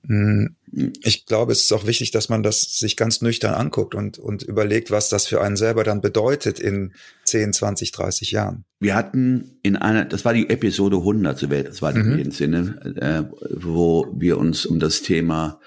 hm, 0.07 0.57
ich 1.03 1.27
glaube, 1.27 1.53
es 1.53 1.63
ist 1.63 1.73
auch 1.73 1.87
wichtig, 1.87 2.11
dass 2.11 2.29
man 2.29 2.43
das 2.43 2.79
sich 2.79 2.97
ganz 2.97 3.23
nüchtern 3.23 3.55
anguckt 3.55 3.95
und, 3.95 4.19
und 4.19 4.43
überlegt, 4.43 4.91
was 4.91 5.09
das 5.09 5.27
für 5.27 5.41
einen 5.41 5.57
selber 5.57 5.85
dann 5.85 6.01
bedeutet 6.01 6.61
in 6.61 6.93
10, 7.25 7.53
20, 7.53 7.93
30 7.93 8.31
Jahren. 8.31 8.65
Wir 8.81 8.95
hatten 8.95 9.59
in 9.63 9.77
einer, 9.77 10.05
das 10.05 10.25
war 10.25 10.35
die 10.35 10.49
Episode 10.49 10.97
100, 10.99 11.43
das 11.67 11.83
war 11.83 11.95
in 11.95 12.17
mhm. 12.17 12.31
Sinne, 12.31 12.81
äh, 13.01 13.37
wo 13.51 14.07
wir 14.17 14.39
uns 14.39 14.67
um 14.67 14.81
das 14.81 15.03
Thema 15.03 15.61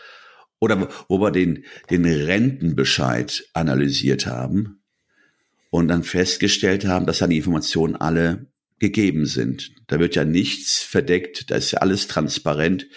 oder 0.60 0.90
wo 1.08 1.20
wir 1.20 1.32
den, 1.32 1.66
den 1.90 2.06
Rentenbescheid 2.06 3.44
analysiert 3.54 4.28
haben 4.28 4.82
und 5.72 5.88
dann 5.88 6.04
festgestellt 6.04 6.86
haben, 6.86 7.06
dass 7.06 7.20
dann 7.20 7.32
die 7.32 7.38
Informationen 7.38 7.96
alle 7.96 8.48
gegeben 8.78 9.26
sind. 9.26 9.72
Da 9.88 10.00
wird 10.00 10.16
ja 10.16 10.26
nichts 10.26 10.80
verdeckt, 10.80 11.50
da 11.50 11.56
ist 11.56 11.72
ja 11.72 11.80
alles 11.80 12.08
transparent. 12.08 12.88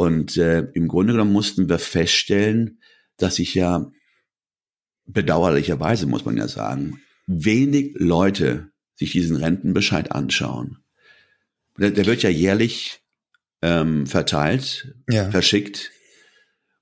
Und 0.00 0.38
äh, 0.38 0.60
im 0.72 0.88
Grunde 0.88 1.12
genommen 1.12 1.34
mussten 1.34 1.68
wir 1.68 1.78
feststellen, 1.78 2.80
dass 3.18 3.34
sich 3.34 3.54
ja 3.54 3.92
bedauerlicherweise, 5.04 6.06
muss 6.06 6.24
man 6.24 6.38
ja 6.38 6.48
sagen, 6.48 7.02
wenig 7.26 7.96
Leute 7.98 8.70
sich 8.94 9.12
diesen 9.12 9.36
Rentenbescheid 9.36 10.10
anschauen. 10.10 10.78
Der, 11.76 11.90
der 11.90 12.06
wird 12.06 12.22
ja 12.22 12.30
jährlich 12.30 13.02
ähm, 13.60 14.06
verteilt, 14.06 14.94
ja. 15.06 15.30
verschickt. 15.30 15.90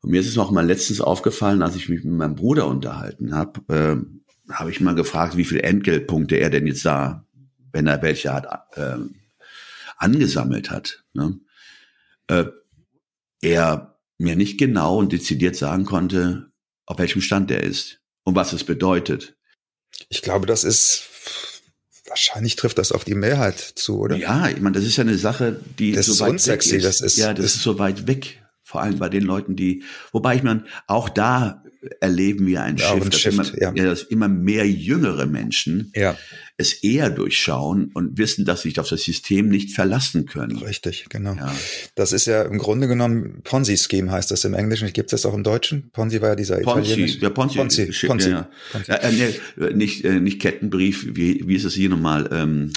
Und 0.00 0.10
mir 0.10 0.20
ist 0.20 0.28
es 0.28 0.36
noch 0.36 0.52
mal 0.52 0.64
letztens 0.64 1.00
aufgefallen, 1.00 1.62
als 1.62 1.74
ich 1.74 1.88
mich 1.88 2.04
mit 2.04 2.14
meinem 2.14 2.36
Bruder 2.36 2.68
unterhalten 2.68 3.34
habe, 3.34 3.60
äh, 3.74 4.52
habe 4.52 4.70
ich 4.70 4.80
mal 4.80 4.94
gefragt, 4.94 5.36
wie 5.36 5.44
viele 5.44 5.64
Entgeltpunkte 5.64 6.36
er 6.36 6.50
denn 6.50 6.68
jetzt 6.68 6.84
da, 6.84 7.26
wenn 7.72 7.88
er 7.88 8.00
welche 8.00 8.32
hat, 8.32 8.46
äh, 8.76 8.98
angesammelt 9.96 10.70
hat. 10.70 11.02
Ne? 11.14 11.40
Äh, 12.28 12.44
er 13.40 13.98
mir 14.18 14.36
nicht 14.36 14.58
genau 14.58 14.98
und 14.98 15.12
dezidiert 15.12 15.56
sagen 15.56 15.84
konnte, 15.84 16.50
auf 16.86 16.98
welchem 16.98 17.22
Stand 17.22 17.50
er 17.50 17.62
ist 17.62 18.00
und 18.24 18.34
was 18.34 18.52
es 18.52 18.64
bedeutet. 18.64 19.36
Ich 20.08 20.22
glaube, 20.22 20.46
das 20.46 20.64
ist 20.64 21.08
wahrscheinlich 22.08 22.56
trifft 22.56 22.78
das 22.78 22.92
auf 22.92 23.04
die 23.04 23.14
Mehrheit 23.14 23.58
zu, 23.58 24.00
oder? 24.00 24.16
Ja, 24.16 24.48
ich 24.48 24.60
meine, 24.60 24.76
das 24.76 24.84
ist 24.84 24.96
ja 24.96 25.04
eine 25.04 25.18
Sache, 25.18 25.60
die 25.78 25.92
das 25.92 26.06
so 26.06 26.12
ist 26.12 26.20
weit 26.20 26.30
unsexy, 26.30 26.72
weg 26.72 26.78
ist. 26.78 26.84
das 26.84 27.00
ist 27.00 27.16
ja, 27.18 27.34
das 27.34 27.44
ist, 27.44 27.54
ist 27.56 27.62
so 27.62 27.78
weit 27.78 28.06
weg. 28.06 28.42
Vor 28.62 28.82
allem 28.82 28.98
bei 28.98 29.08
den 29.08 29.22
Leuten, 29.24 29.56
die, 29.56 29.82
wobei 30.12 30.36
ich 30.36 30.42
meine, 30.42 30.64
auch 30.86 31.08
da 31.08 31.64
erleben 32.00 32.46
wir 32.46 32.62
ein 32.62 32.76
Ja, 32.76 32.92
Shift, 32.92 33.04
ein 33.04 33.10
dass, 33.10 33.20
Shift, 33.20 33.54
immer, 33.54 33.76
ja. 33.76 33.84
dass 33.84 34.02
immer 34.02 34.28
mehr 34.28 34.68
jüngere 34.68 35.26
Menschen 35.26 35.92
ja, 35.94 36.16
es 36.56 36.72
eher 36.82 37.08
durchschauen 37.10 37.90
und 37.94 38.18
wissen, 38.18 38.44
dass 38.44 38.62
sie 38.62 38.70
sich 38.70 38.80
auf 38.80 38.88
das 38.88 39.02
System 39.02 39.48
nicht 39.48 39.74
verlassen 39.74 40.26
können. 40.26 40.58
richtig, 40.58 41.06
genau. 41.08 41.36
Das 41.94 42.12
ist 42.12 42.26
ja 42.26 42.42
im 42.42 42.58
Grunde 42.58 42.88
genommen 42.88 43.42
Ponzi-Scheme 43.44 44.10
heißt 44.10 44.30
das 44.30 44.44
im 44.44 44.54
Englischen. 44.54 44.92
Gibt 44.92 45.12
es 45.12 45.22
das 45.22 45.30
auch 45.30 45.34
im 45.34 45.44
Deutschen? 45.44 45.90
Ponzi 45.92 46.20
war 46.20 46.30
ja 46.30 46.34
dieser 46.36 46.58
Ponzi, 46.58 46.90
italienische. 46.90 47.18
ja, 47.20 47.30
Ponzi, 47.30 47.58
Ponzi, 47.58 47.86
Ponzi. 48.06 48.30
Ja, 48.30 48.48
Ponzi. 48.72 48.90
ja. 48.90 48.96
Äh, 48.96 49.12
nee, 49.12 49.74
nicht, 49.74 50.04
äh, 50.04 50.18
nicht 50.20 50.40
Kettenbrief, 50.40 51.06
wie, 51.14 51.46
wie 51.46 51.54
ist 51.54 51.64
es 51.64 51.74
hier 51.74 51.88
nochmal? 51.88 52.28
Ähm, 52.32 52.72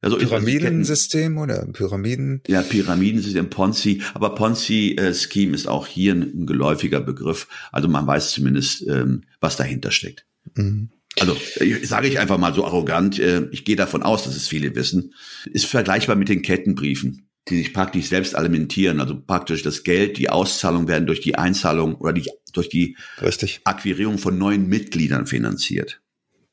also 0.00 0.16
Pyramidensystem 0.16 1.38
oder 1.38 1.66
Pyramiden? 1.72 2.42
Ja, 2.46 2.62
Pyramidensystem, 2.62 3.50
Ponzi, 3.50 4.02
aber 4.14 4.34
Ponzi-Scheme 4.34 5.54
ist 5.54 5.66
auch 5.66 5.86
hier 5.86 6.14
ein, 6.14 6.46
geläufiger 6.46 7.00
Begriff. 7.00 7.48
Also 7.72 7.88
man 7.88 8.06
weiß 8.06 8.30
zumindest, 8.30 8.86
ähm, 8.86 9.22
was 9.40 9.56
dahinter 9.56 9.90
steckt. 9.90 10.24
Mhm. 10.54 10.90
Also 11.18 11.36
ich, 11.60 11.88
sage 11.88 12.06
ich 12.06 12.20
einfach 12.20 12.38
mal 12.38 12.54
so 12.54 12.64
arrogant, 12.64 13.18
äh, 13.18 13.48
ich 13.50 13.64
gehe 13.64 13.74
davon 13.74 14.04
aus, 14.04 14.22
dass 14.22 14.36
es 14.36 14.46
viele 14.46 14.76
wissen, 14.76 15.14
ist 15.46 15.66
vergleichbar 15.66 16.14
mit 16.14 16.28
den 16.28 16.42
Kettenbriefen, 16.42 17.28
die 17.48 17.56
sich 17.56 17.74
praktisch 17.74 18.06
selbst 18.06 18.36
alimentieren. 18.36 19.00
Also 19.00 19.20
praktisch 19.20 19.64
das 19.64 19.82
Geld, 19.82 20.16
die 20.18 20.30
Auszahlung 20.30 20.86
werden 20.86 21.06
durch 21.06 21.20
die 21.20 21.34
Einzahlung 21.34 21.96
oder 21.96 22.12
die, 22.12 22.30
durch 22.52 22.68
die 22.68 22.96
Richtig. 23.20 23.62
Akquirierung 23.64 24.18
von 24.18 24.38
neuen 24.38 24.68
Mitgliedern 24.68 25.26
finanziert. 25.26 26.00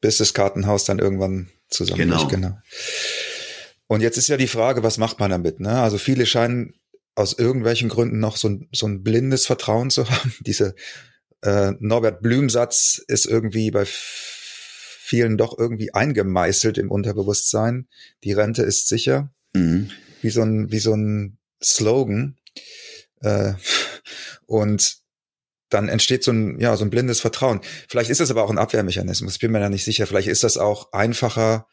Bis 0.02 0.18
das 0.18 0.34
Kartenhaus 0.34 0.86
dann 0.86 0.98
irgendwann 0.98 1.48
zusammenbricht. 1.70 2.30
Genau. 2.30 2.50
genau. 2.50 2.58
Und 3.88 4.02
jetzt 4.02 4.18
ist 4.18 4.28
ja 4.28 4.38
die 4.38 4.48
Frage, 4.48 4.84
was 4.84 4.98
macht 4.98 5.20
man 5.20 5.30
damit? 5.30 5.60
Ne? 5.60 5.82
Also 5.82 5.98
viele 5.98 6.26
scheinen 6.26 6.74
aus 7.14 7.34
irgendwelchen 7.34 7.90
Gründen 7.90 8.20
noch 8.20 8.36
so 8.38 8.50
ein, 8.50 8.68
so 8.74 8.88
ein 8.88 9.04
blindes 9.04 9.46
Vertrauen 9.46 9.90
zu 9.90 10.10
haben. 10.10 10.34
Diese 10.42 10.76
äh, 11.42 11.74
Norbert 11.80 12.22
Blüm-Satz 12.22 13.02
ist 13.08 13.26
irgendwie 13.26 13.72
bei 13.72 13.86
vielen 13.86 15.38
doch 15.38 15.58
irgendwie 15.58 15.94
eingemeißelt 15.94 16.78
im 16.78 16.90
Unterbewusstsein. 16.90 17.88
Die 18.24 18.34
Rente 18.34 18.64
ist 18.64 18.88
sicher. 18.88 19.32
Mhm. 19.54 19.90
wie 20.22 20.30
so 20.32 20.42
ein, 20.42 20.72
wie 20.72 20.80
so 20.80 20.94
ein 20.94 21.38
Slogan. 21.64 22.38
Äh, 23.22 23.54
und 24.46 24.98
dann 25.70 25.88
entsteht 25.88 26.24
so 26.24 26.32
ein, 26.32 26.60
ja, 26.60 26.76
so 26.76 26.84
ein 26.84 26.90
blindes 26.90 27.22
Vertrauen. 27.22 27.62
Vielleicht 27.88 28.10
ist 28.10 28.20
das 28.20 28.32
aber 28.32 28.44
auch 28.44 28.50
ein 28.50 28.58
Abwehrmechanismus. 28.58 29.34
Ich 29.34 29.40
bin 29.40 29.52
mir 29.52 29.60
da 29.60 29.70
nicht 29.70 29.86
sicher. 29.86 30.08
Vielleicht 30.08 30.28
ist 30.28 30.44
das 30.44 30.58
auch 30.58 30.92
einfacher, 30.94 31.68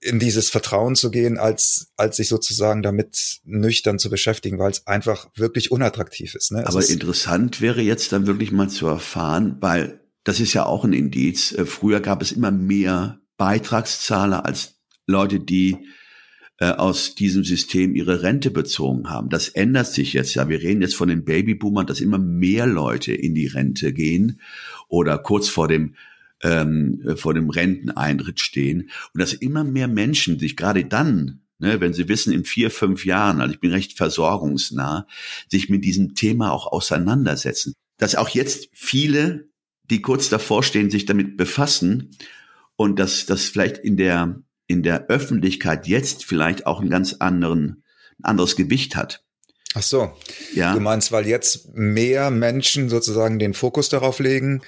in 0.00 0.18
dieses 0.18 0.50
Vertrauen 0.50 0.96
zu 0.96 1.10
gehen, 1.10 1.38
als, 1.38 1.92
als 1.96 2.16
sich 2.16 2.28
sozusagen 2.28 2.82
damit 2.82 3.40
nüchtern 3.44 3.98
zu 3.98 4.10
beschäftigen, 4.10 4.58
weil 4.58 4.72
es 4.72 4.86
einfach 4.86 5.28
wirklich 5.36 5.70
unattraktiv 5.70 6.34
ist. 6.34 6.50
Ne? 6.50 6.62
Es 6.62 6.66
Aber 6.66 6.80
ist, 6.80 6.90
interessant 6.90 7.60
wäre 7.60 7.80
jetzt 7.80 8.12
dann 8.12 8.26
wirklich 8.26 8.50
mal 8.50 8.68
zu 8.68 8.86
erfahren, 8.86 9.56
weil 9.60 10.00
das 10.24 10.40
ist 10.40 10.52
ja 10.52 10.66
auch 10.66 10.84
ein 10.84 10.92
Indiz. 10.92 11.52
Äh, 11.52 11.64
Früher 11.64 12.00
gab 12.00 12.22
es 12.22 12.32
immer 12.32 12.50
mehr 12.50 13.20
Beitragszahler 13.36 14.44
als 14.44 14.74
Leute, 15.06 15.38
die 15.40 15.76
äh, 16.58 16.66
aus 16.66 17.14
diesem 17.14 17.44
System 17.44 17.94
ihre 17.94 18.22
Rente 18.22 18.50
bezogen 18.50 19.10
haben. 19.10 19.28
Das 19.28 19.48
ändert 19.48 19.86
sich 19.86 20.12
jetzt 20.12 20.34
ja. 20.34 20.48
Wir 20.48 20.60
reden 20.60 20.82
jetzt 20.82 20.96
von 20.96 21.08
den 21.08 21.24
Babyboomern, 21.24 21.86
dass 21.86 22.00
immer 22.00 22.18
mehr 22.18 22.66
Leute 22.66 23.12
in 23.12 23.34
die 23.34 23.46
Rente 23.46 23.92
gehen 23.92 24.40
oder 24.88 25.18
kurz 25.18 25.48
vor 25.48 25.68
dem 25.68 25.94
ähm, 26.42 27.02
äh, 27.06 27.16
vor 27.16 27.34
dem 27.34 27.50
Renteneintritt 27.50 28.40
stehen 28.40 28.90
und 29.14 29.20
dass 29.20 29.32
immer 29.32 29.64
mehr 29.64 29.88
Menschen 29.88 30.38
sich 30.38 30.56
gerade 30.56 30.84
dann 30.84 31.42
Ne, 31.62 31.80
wenn 31.80 31.92
sie 31.94 32.08
wissen, 32.08 32.32
in 32.32 32.44
vier, 32.44 32.72
fünf 32.72 33.06
Jahren, 33.06 33.40
also 33.40 33.54
ich 33.54 33.60
bin 33.60 33.70
recht 33.70 33.96
versorgungsnah, 33.96 35.06
sich 35.48 35.68
mit 35.68 35.84
diesem 35.84 36.16
Thema 36.16 36.50
auch 36.50 36.66
auseinandersetzen. 36.66 37.72
Dass 37.98 38.16
auch 38.16 38.30
jetzt 38.30 38.68
viele, 38.72 39.48
die 39.88 40.02
kurz 40.02 40.28
davor 40.28 40.64
stehen, 40.64 40.90
sich 40.90 41.04
damit 41.04 41.36
befassen 41.36 42.16
und 42.74 42.98
dass 42.98 43.26
das 43.26 43.44
vielleicht 43.44 43.78
in 43.78 43.96
der, 43.96 44.42
in 44.66 44.82
der 44.82 45.06
Öffentlichkeit 45.06 45.86
jetzt 45.86 46.24
vielleicht 46.24 46.66
auch 46.66 46.80
einen 46.80 46.90
ganz 46.90 47.12
anderen, 47.12 47.84
ein 48.18 48.24
anderes 48.24 48.56
Gewicht 48.56 48.96
hat. 48.96 49.22
Ach 49.74 49.82
so. 49.82 50.12
Ja. 50.54 50.74
Du 50.74 50.80
meinst, 50.80 51.12
weil 51.12 51.26
jetzt 51.26 51.74
mehr 51.74 52.30
Menschen 52.30 52.88
sozusagen 52.88 53.38
den 53.38 53.54
Fokus 53.54 53.88
darauf 53.88 54.18
legen, 54.18 54.62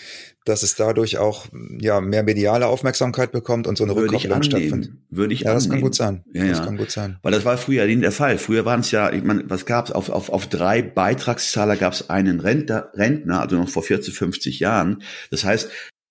dass 0.45 0.63
es 0.63 0.75
dadurch 0.75 1.17
auch 1.19 1.47
ja 1.79 2.01
mehr 2.01 2.23
mediale 2.23 2.67
Aufmerksamkeit 2.67 3.33
bekommt 3.33 3.67
und 3.67 3.79
so 3.79 3.85
eine 3.85 3.95
Würde 3.95 4.13
Rückkopplung 4.13 4.43
stattfindet. 4.43 4.93
Würde 5.09 5.33
ich 5.33 5.41
Ja, 5.41 5.55
das 5.55 5.71
kann 5.71 5.81
gut 5.81 5.95
sein. 5.95 6.23
Ja, 6.33 6.47
das 6.47 6.59
ja. 6.59 6.65
kann 6.65 6.77
gut 6.77 6.91
sein. 6.91 7.19
Weil 7.23 7.33
das 7.33 7.45
war 7.45 7.57
früher 7.57 7.87
nie 7.87 7.97
der 7.97 8.13
Fall. 8.13 8.37
Früher 8.37 8.65
waren 8.67 8.81
es 8.81 8.91
ja, 8.91 9.11
ich 9.11 9.25
meine, 9.25 9.49
was 9.49 9.65
gab's 9.65 9.91
auf, 9.91 10.11
auf, 10.11 10.29
auf 10.29 10.47
drei 10.47 10.83
Beitragszahler 10.83 11.77
gab 11.77 11.95
es 11.95 12.11
einen 12.11 12.41
Rentner, 12.41 12.91
Rentner, 12.95 13.41
also 13.41 13.57
noch 13.57 13.71
vor 13.71 13.83
40, 13.83 14.15
50 14.15 14.61
Jahren. 14.61 15.03
Das 15.31 15.45
heißt, 15.45 15.71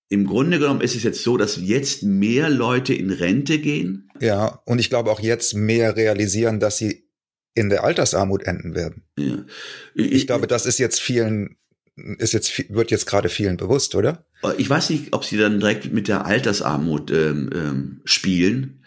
im 0.09 0.25
Grunde 0.25 0.59
genommen 0.59 0.81
ist 0.81 0.95
es 0.95 1.03
jetzt 1.03 1.23
so, 1.23 1.37
dass 1.37 1.57
jetzt 1.57 2.03
mehr 2.03 2.49
Leute 2.49 2.93
in 2.93 3.11
Rente 3.11 3.59
gehen. 3.59 4.09
Ja, 4.19 4.61
und 4.65 4.79
ich 4.79 4.89
glaube 4.89 5.11
auch 5.11 5.19
jetzt 5.19 5.53
mehr 5.53 5.95
realisieren, 5.95 6.59
dass 6.59 6.77
sie 6.77 7.07
in 7.55 7.69
der 7.69 7.83
Altersarmut 7.83 8.43
enden 8.43 8.75
werden. 8.75 9.03
Ja. 9.17 9.45
Ich 9.93 10.27
glaube, 10.27 10.47
das 10.47 10.65
ist 10.65 10.79
jetzt 10.79 10.99
vielen, 10.99 11.57
ist 11.95 12.33
jetzt, 12.33 12.73
wird 12.73 12.91
jetzt 12.91 13.05
gerade 13.05 13.29
vielen 13.29 13.57
bewusst, 13.57 13.95
oder? 13.95 14.25
Ich 14.57 14.69
weiß 14.69 14.89
nicht, 14.89 15.13
ob 15.13 15.23
sie 15.23 15.37
dann 15.37 15.59
direkt 15.59 15.91
mit 15.93 16.07
der 16.07 16.25
Altersarmut 16.25 17.11
ähm, 17.11 17.49
ähm, 17.53 18.01
spielen 18.05 18.83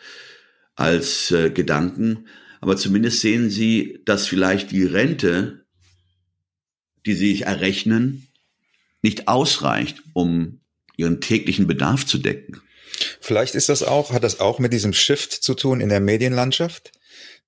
als 0.74 1.30
äh, 1.30 1.50
Gedanken, 1.50 2.26
aber 2.60 2.76
zumindest 2.76 3.20
sehen 3.20 3.50
sie, 3.50 4.00
dass 4.04 4.26
vielleicht 4.26 4.72
die 4.72 4.84
Rente, 4.84 5.64
die 7.06 7.14
sie 7.14 7.30
sich 7.30 7.42
errechnen, 7.42 8.26
nicht 9.02 9.28
ausreicht, 9.28 10.02
um 10.14 10.60
ihren 10.96 11.20
täglichen 11.20 11.66
Bedarf 11.66 12.06
zu 12.06 12.18
decken. 12.18 12.60
Vielleicht 13.20 13.54
ist 13.54 13.68
das 13.68 13.82
auch, 13.82 14.12
hat 14.12 14.24
das 14.24 14.40
auch 14.40 14.58
mit 14.58 14.72
diesem 14.72 14.92
Shift 14.92 15.32
zu 15.32 15.54
tun 15.54 15.80
in 15.80 15.88
der 15.88 16.00
Medienlandschaft, 16.00 16.92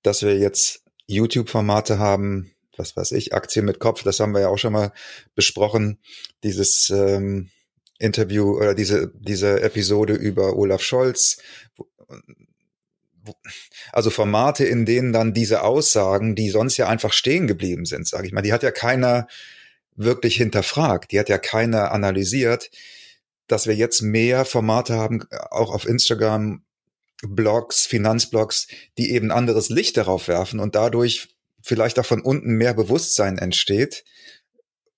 dass 0.02 0.22
wir 0.22 0.38
jetzt 0.38 0.84
YouTube-Formate 1.08 1.98
haben, 1.98 2.52
was 2.76 2.96
weiß 2.96 3.12
ich, 3.12 3.34
Aktien 3.34 3.64
mit 3.64 3.80
Kopf, 3.80 4.02
das 4.02 4.20
haben 4.20 4.32
wir 4.32 4.42
ja 4.42 4.48
auch 4.48 4.58
schon 4.58 4.72
mal 4.72 4.92
besprochen, 5.34 5.98
dieses 6.44 6.90
ähm, 6.90 7.50
Interview 7.98 8.56
oder 8.56 8.74
diese, 8.74 9.12
diese 9.14 9.60
Episode 9.60 10.14
über 10.14 10.56
Olaf 10.56 10.82
Scholz. 10.82 11.38
Also 13.92 14.10
Formate, 14.10 14.64
in 14.64 14.86
denen 14.86 15.12
dann 15.12 15.34
diese 15.34 15.62
Aussagen, 15.62 16.34
die 16.34 16.50
sonst 16.50 16.76
ja 16.76 16.88
einfach 16.88 17.12
stehen 17.12 17.46
geblieben 17.46 17.84
sind, 17.84 18.06
sage 18.06 18.26
ich 18.26 18.32
mal, 18.32 18.42
die 18.42 18.52
hat 18.52 18.62
ja 18.62 18.70
keiner 18.70 19.26
wirklich 19.96 20.36
hinterfragt, 20.36 21.10
die 21.10 21.18
hat 21.18 21.28
ja 21.28 21.38
keiner 21.38 21.90
analysiert, 21.90 22.70
dass 23.48 23.66
wir 23.66 23.74
jetzt 23.74 24.00
mehr 24.00 24.44
Formate 24.44 24.94
haben, 24.94 25.24
auch 25.50 25.72
auf 25.72 25.86
Instagram, 25.86 26.62
Blogs, 27.22 27.86
Finanzblogs, 27.86 28.68
die 28.96 29.10
eben 29.10 29.30
anderes 29.30 29.70
Licht 29.70 29.96
darauf 29.96 30.28
werfen 30.28 30.60
und 30.60 30.74
dadurch 30.74 31.28
vielleicht 31.62 31.98
auch 31.98 32.06
von 32.06 32.20
unten 32.22 32.54
mehr 32.54 32.74
Bewusstsein 32.74 33.38
entsteht 33.38 34.04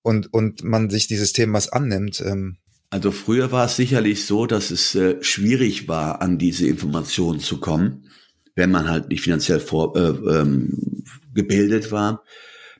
und, 0.03 0.33
und 0.33 0.63
man 0.63 0.89
sich 0.89 1.07
dieses 1.07 1.33
Themas 1.33 1.69
annimmt. 1.69 2.21
Ähm, 2.21 2.57
Also 2.89 3.11
früher 3.11 3.51
war 3.51 3.65
es 3.65 3.75
sicherlich 3.75 4.25
so, 4.25 4.45
dass 4.45 4.71
es 4.71 4.95
äh, 4.95 5.21
schwierig 5.23 5.87
war, 5.87 6.21
an 6.21 6.37
diese 6.37 6.67
Informationen 6.67 7.39
zu 7.39 7.59
kommen, 7.59 8.09
wenn 8.55 8.71
man 8.71 8.89
halt 8.89 9.09
nicht 9.09 9.21
finanziell 9.21 9.59
vor, 9.59 9.95
äh, 9.95 10.09
ähm, 10.39 11.03
gebildet 11.33 11.91
war. 11.91 12.23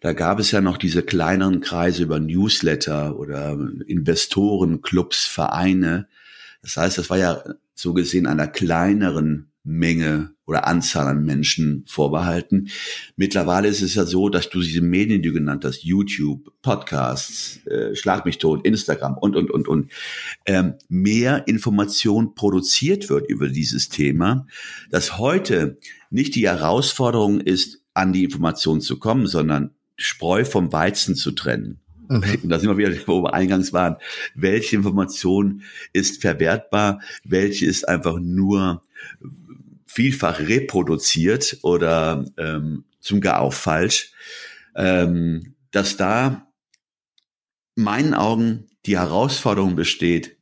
Da 0.01 0.13
gab 0.13 0.39
es 0.39 0.51
ja 0.51 0.62
noch 0.62 0.77
diese 0.77 1.04
kleineren 1.04 1.62
Kreise 1.62 2.04
über 2.04 2.19
Newsletter 2.19 3.17
oder 3.17 3.58
Investorenclubs, 3.86 5.25
Vereine. 5.25 6.08
Das 6.63 6.77
heißt, 6.77 6.97
das 6.97 7.10
war 7.10 7.17
ja 7.17 7.43
so 7.82 7.94
gesehen 7.94 8.28
einer 8.28 8.48
kleineren 8.48 9.52
Menge 9.63 10.32
oder 10.46 10.67
Anzahl 10.67 11.08
an 11.08 11.24
Menschen 11.24 11.86
vorbehalten. 11.88 12.70
Mittlerweile 13.15 13.67
ist 13.67 13.82
es 13.82 13.94
ja 13.94 14.06
so, 14.06 14.28
dass 14.28 14.50
du 14.50 14.60
diese 14.60 14.82
Medien, 14.82 15.22
die 15.22 15.30
du 15.30 15.34
genannt 15.36 15.63
hast, 15.65 15.84
YouTube, 15.84 16.52
Podcasts, 16.62 17.65
äh, 17.67 17.96
Schlag 17.96 18.26
mich 18.26 18.39
tot, 18.39 18.65
Instagram 18.65 19.17
und, 19.17 19.36
und, 19.36 19.52
und, 19.52 19.67
und, 19.67 19.91
ähm, 20.46 20.74
mehr 20.89 21.48
Information 21.48 22.34
produziert 22.34 23.10
wird 23.10 23.30
über 23.30 23.50
dieses 23.50 23.89
Thema, 23.89 24.48
dass 24.89 25.17
heute 25.20 25.78
nicht 26.10 26.36
die 26.36 26.48
Herausforderung 26.48 27.39
ist, 27.39 27.84
an 27.94 28.13
die 28.13 28.24
Information 28.24 28.82
zu 28.82 29.00
kommen, 29.00 29.28
sondern 29.28 29.72
Spreu 29.96 30.44
vom 30.44 30.74
Weizen 30.74 31.15
zu 31.15 31.32
trennen. 31.32 31.82
Und 32.43 32.50
da 32.50 32.60
sind 32.60 32.69
wir 32.69 32.78
wieder, 32.78 32.95
wo 33.08 33.24
wir 33.24 33.34
eingangs 33.34 33.74
waren. 33.74 33.97
Welche 34.36 34.76
Information 34.76 35.63
ist 35.93 36.21
verwertbar? 36.21 37.02
Welche 37.24 37.65
ist 37.65 37.88
einfach 37.88 38.19
nur 38.19 38.84
vielfach 39.86 40.39
reproduziert 40.39 41.58
oder 41.62 42.26
ähm, 42.38 42.86
zum 43.00 43.21
gar 43.21 43.41
auch 43.41 43.54
falsch? 43.54 44.12
ähm, 44.76 45.56
dass 45.71 45.97
da 45.97 46.47
meinen 47.76 48.13
Augen 48.13 48.67
die 48.86 48.97
Herausforderung 48.97 49.76
besteht, 49.76 50.38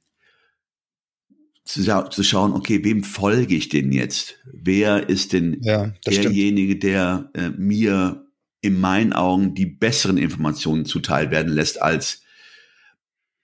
zu, 1.64 1.84
zu 2.10 2.24
schauen, 2.24 2.54
okay, 2.54 2.84
wem 2.84 3.04
folge 3.04 3.56
ich 3.56 3.70
denn 3.70 3.92
jetzt? 3.92 4.40
Wer 4.52 5.08
ist 5.08 5.34
denn 5.34 5.60
ja, 5.62 5.94
derjenige, 6.06 6.78
der 6.78 7.30
äh, 7.36 7.50
mir 7.50 8.26
in 8.62 8.80
meinen 8.80 9.14
Augen 9.14 9.56
die 9.56 9.66
besseren 9.66 10.18
Informationen 10.18 10.86
zuteil 10.86 11.32
werden 11.32 11.54
lässt 11.54 11.82
als 11.82 12.24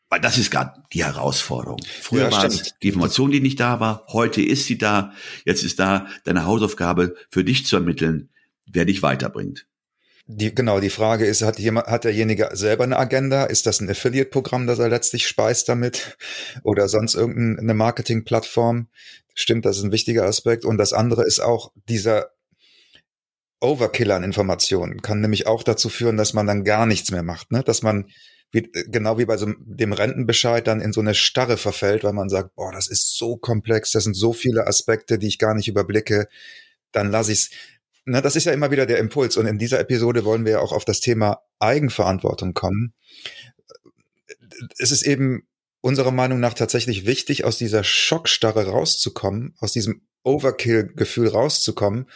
weil 0.09 0.21
das 0.21 0.37
ist 0.37 0.51
gerade 0.51 0.83
die 0.93 1.03
Herausforderung. 1.03 1.79
Früher 2.01 2.29
ja, 2.29 2.31
war 2.31 2.45
es 2.45 2.75
die 2.81 2.89
Information, 2.89 3.31
die 3.31 3.41
nicht 3.41 3.59
da 3.59 3.79
war. 3.79 4.05
Heute 4.07 4.41
ist 4.41 4.65
sie 4.65 4.77
da. 4.77 5.13
Jetzt 5.45 5.63
ist 5.63 5.79
da 5.79 6.07
deine 6.23 6.45
Hausaufgabe 6.45 7.15
für 7.31 7.43
dich 7.43 7.65
zu 7.65 7.75
ermitteln, 7.75 8.29
wer 8.65 8.85
dich 8.85 9.01
weiterbringt. 9.01 9.65
Die, 10.27 10.53
genau, 10.53 10.79
die 10.79 10.89
Frage 10.89 11.25
ist, 11.25 11.41
hat, 11.41 11.59
jemand, 11.59 11.87
hat 11.87 12.03
derjenige 12.03 12.49
selber 12.53 12.83
eine 12.83 12.97
Agenda? 12.97 13.45
Ist 13.45 13.65
das 13.65 13.79
ein 13.79 13.89
Affiliate-Programm, 13.89 14.67
das 14.67 14.79
er 14.79 14.89
letztlich 14.89 15.27
speist 15.27 15.69
damit? 15.69 16.17
Oder 16.63 16.87
sonst 16.87 17.15
irgendeine 17.15 17.73
Marketing-Plattform? 17.73 18.87
Stimmt, 19.33 19.65
das 19.65 19.77
ist 19.77 19.83
ein 19.83 19.91
wichtiger 19.91 20.23
Aspekt. 20.23 20.65
Und 20.65 20.77
das 20.77 20.93
andere 20.93 21.25
ist 21.25 21.41
auch 21.41 21.73
dieser 21.89 22.31
Overkill 23.61 24.11
an 24.11 24.23
Informationen 24.23 25.01
kann 25.01 25.21
nämlich 25.21 25.47
auch 25.47 25.63
dazu 25.63 25.89
führen, 25.89 26.17
dass 26.17 26.33
man 26.33 26.47
dann 26.47 26.63
gar 26.63 26.85
nichts 26.85 27.11
mehr 27.11 27.23
macht, 27.23 27.51
ne? 27.51 27.63
Dass 27.63 27.81
man 27.81 28.07
wie, 28.51 28.71
genau 28.87 29.17
wie 29.17 29.25
bei 29.25 29.37
so 29.37 29.47
dem 29.59 29.91
Rentenbescheid 29.91 30.65
dann 30.65 30.79
in 30.81 30.93
so 30.93 31.01
eine 31.01 31.13
Starre 31.13 31.57
verfällt, 31.57 32.03
weil 32.03 32.13
man 32.13 32.29
sagt, 32.29 32.55
boah, 32.55 32.71
das 32.71 32.87
ist 32.87 33.17
so 33.17 33.37
komplex, 33.37 33.91
das 33.91 34.05
sind 34.05 34.13
so 34.13 34.33
viele 34.33 34.67
Aspekte, 34.67 35.17
die 35.19 35.27
ich 35.27 35.39
gar 35.39 35.53
nicht 35.53 35.67
überblicke, 35.67 36.27
dann 36.91 37.11
lasse 37.11 37.31
ich's. 37.31 37.49
Na, 38.05 38.21
das 38.21 38.35
ist 38.35 38.45
ja 38.45 38.53
immer 38.53 38.71
wieder 38.71 38.85
der 38.85 38.99
Impuls. 38.99 39.35
Und 39.35 39.47
in 39.47 39.57
dieser 39.57 39.79
Episode 39.79 40.25
wollen 40.25 40.45
wir 40.45 40.53
ja 40.53 40.59
auch 40.59 40.71
auf 40.71 40.85
das 40.85 40.99
Thema 40.99 41.39
Eigenverantwortung 41.59 42.53
kommen. 42.53 42.93
Es 44.77 44.91
ist 44.91 45.01
eben 45.01 45.47
unserer 45.81 46.11
Meinung 46.11 46.39
nach 46.39 46.53
tatsächlich 46.53 47.05
wichtig, 47.05 47.45
aus 47.45 47.57
dieser 47.57 47.83
Schockstarre 47.83 48.67
rauszukommen, 48.67 49.55
aus 49.59 49.71
diesem 49.71 50.01
Overkill-Gefühl 50.23 51.29
rauszukommen 51.29 52.07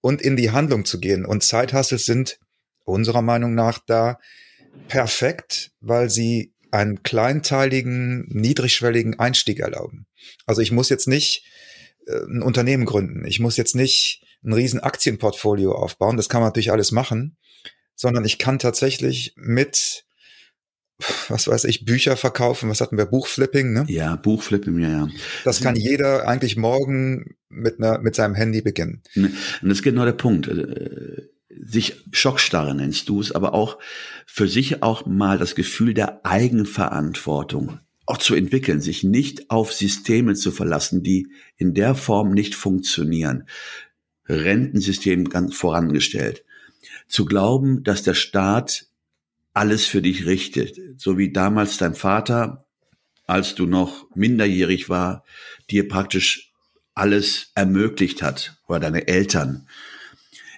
und 0.00 0.22
in 0.22 0.36
die 0.36 0.50
Handlung 0.50 0.84
zu 0.84 1.00
gehen. 1.00 1.24
Und 1.24 1.42
Zeithassels 1.42 2.04
sind 2.04 2.38
unserer 2.84 3.22
Meinung 3.22 3.54
nach 3.54 3.78
da 3.78 4.18
perfekt, 4.88 5.72
weil 5.80 6.10
sie 6.10 6.52
einen 6.70 7.02
kleinteiligen, 7.02 8.26
niedrigschwelligen 8.28 9.18
Einstieg 9.18 9.60
erlauben. 9.60 10.06
Also 10.46 10.60
ich 10.60 10.72
muss 10.72 10.88
jetzt 10.88 11.08
nicht 11.08 11.44
äh, 12.06 12.12
ein 12.28 12.42
Unternehmen 12.42 12.84
gründen. 12.84 13.24
Ich 13.24 13.40
muss 13.40 13.56
jetzt 13.56 13.74
nicht 13.74 14.22
ein 14.44 14.52
riesen 14.52 14.80
Aktienportfolio 14.80 15.72
aufbauen. 15.72 16.16
Das 16.16 16.28
kann 16.28 16.40
man 16.40 16.48
natürlich 16.48 16.70
alles 16.70 16.92
machen, 16.92 17.36
sondern 17.94 18.24
ich 18.24 18.38
kann 18.38 18.58
tatsächlich 18.58 19.32
mit 19.36 20.04
was 21.28 21.46
weiß 21.46 21.64
ich, 21.64 21.84
Bücher 21.84 22.16
verkaufen, 22.16 22.68
was 22.70 22.80
hatten 22.80 22.98
wir, 22.98 23.06
Buchflipping, 23.06 23.72
ne? 23.72 23.84
Ja, 23.88 24.16
Buchflipping, 24.16 24.78
ja, 24.78 24.88
ja. 24.88 25.08
Das 25.44 25.60
kann 25.60 25.76
jeder 25.76 26.26
eigentlich 26.26 26.56
morgen 26.56 27.36
mit 27.48 27.78
einer, 27.78 27.98
mit 27.98 28.14
seinem 28.14 28.34
Handy 28.34 28.62
beginnen. 28.62 29.02
Ne, 29.14 29.32
und 29.62 29.68
das 29.68 29.78
ist 29.78 29.84
genau 29.84 30.04
der 30.04 30.12
Punkt. 30.12 30.48
Äh, 30.48 31.28
sich 31.60 32.04
Schockstarre 32.12 32.74
nennst 32.74 33.08
du 33.08 33.20
es, 33.20 33.32
aber 33.32 33.54
auch 33.54 33.78
für 34.26 34.48
sich 34.48 34.82
auch 34.82 35.06
mal 35.06 35.38
das 35.38 35.54
Gefühl 35.54 35.94
der 35.94 36.24
Eigenverantwortung 36.24 37.80
auch 38.06 38.18
zu 38.18 38.34
entwickeln, 38.34 38.80
sich 38.80 39.04
nicht 39.04 39.50
auf 39.50 39.72
Systeme 39.72 40.34
zu 40.34 40.50
verlassen, 40.50 41.02
die 41.02 41.28
in 41.56 41.74
der 41.74 41.94
Form 41.94 42.32
nicht 42.32 42.54
funktionieren. 42.54 43.44
Rentensystem 44.26 45.28
ganz 45.28 45.54
vorangestellt. 45.54 46.44
Zu 47.06 47.26
glauben, 47.26 47.84
dass 47.84 48.02
der 48.02 48.14
Staat 48.14 48.87
alles 49.58 49.86
für 49.86 50.00
dich 50.00 50.24
richtet, 50.24 50.78
so 50.98 51.18
wie 51.18 51.32
damals 51.32 51.78
dein 51.78 51.96
Vater, 51.96 52.68
als 53.26 53.56
du 53.56 53.66
noch 53.66 54.06
minderjährig 54.14 54.88
war, 54.88 55.24
dir 55.68 55.88
praktisch 55.88 56.52
alles 56.94 57.50
ermöglicht 57.56 58.22
hat 58.22 58.56
oder 58.68 58.78
deine 58.78 59.08
Eltern. 59.08 59.66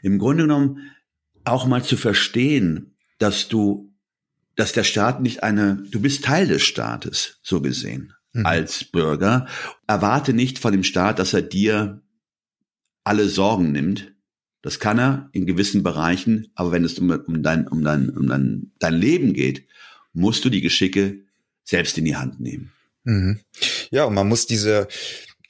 Im 0.03 0.19
Grunde 0.19 0.45
genommen 0.45 0.91
auch 1.45 1.67
mal 1.67 1.83
zu 1.83 1.97
verstehen, 1.97 2.95
dass 3.17 3.49
du, 3.49 3.91
dass 4.55 4.73
der 4.75 4.85
Staat 4.85 5.23
nicht 5.23 5.43
eine, 5.43 5.83
du 5.91 6.03
bist 6.03 6.25
Teil 6.25 6.47
des 6.47 6.63
Staates, 6.63 7.41
so 7.43 7.63
gesehen, 7.63 8.13
mhm. 8.35 8.45
als 8.45 8.85
Bürger. 8.85 9.47
Erwarte 9.87 10.35
nicht 10.35 10.59
von 10.59 10.73
dem 10.73 10.85
Staat, 10.85 11.19
dass 11.19 11.33
er 11.33 11.43
dir 11.43 12.03
alle 13.05 13.31
Sorgen 13.31 13.73
nimmt. 13.73 14.13
Das 14.63 14.79
kann 14.79 14.99
er 14.99 15.31
in 15.33 15.47
gewissen 15.47 15.83
Bereichen, 15.83 16.49
aber 16.55 16.73
wenn 16.73 16.85
es 16.85 16.99
um, 16.99 17.11
um, 17.11 17.43
dein, 17.43 17.67
um, 17.67 17.83
dein, 17.83 18.11
um 18.11 18.29
dein, 18.29 18.73
dein 18.79 18.95
Leben 18.95 19.33
geht, 19.33 19.67
musst 20.13 20.45
du 20.45 20.51
die 20.51 20.61
Geschicke 20.61 21.21
selbst 21.65 21.97
in 21.99 22.05
die 22.05 22.17
Hand 22.17 22.41
nehmen. 22.41 22.73
Mhm. 23.05 23.41
Ja, 23.91 24.05
und 24.05 24.15
man 24.15 24.29
muss 24.29 24.47
diese, 24.47 24.89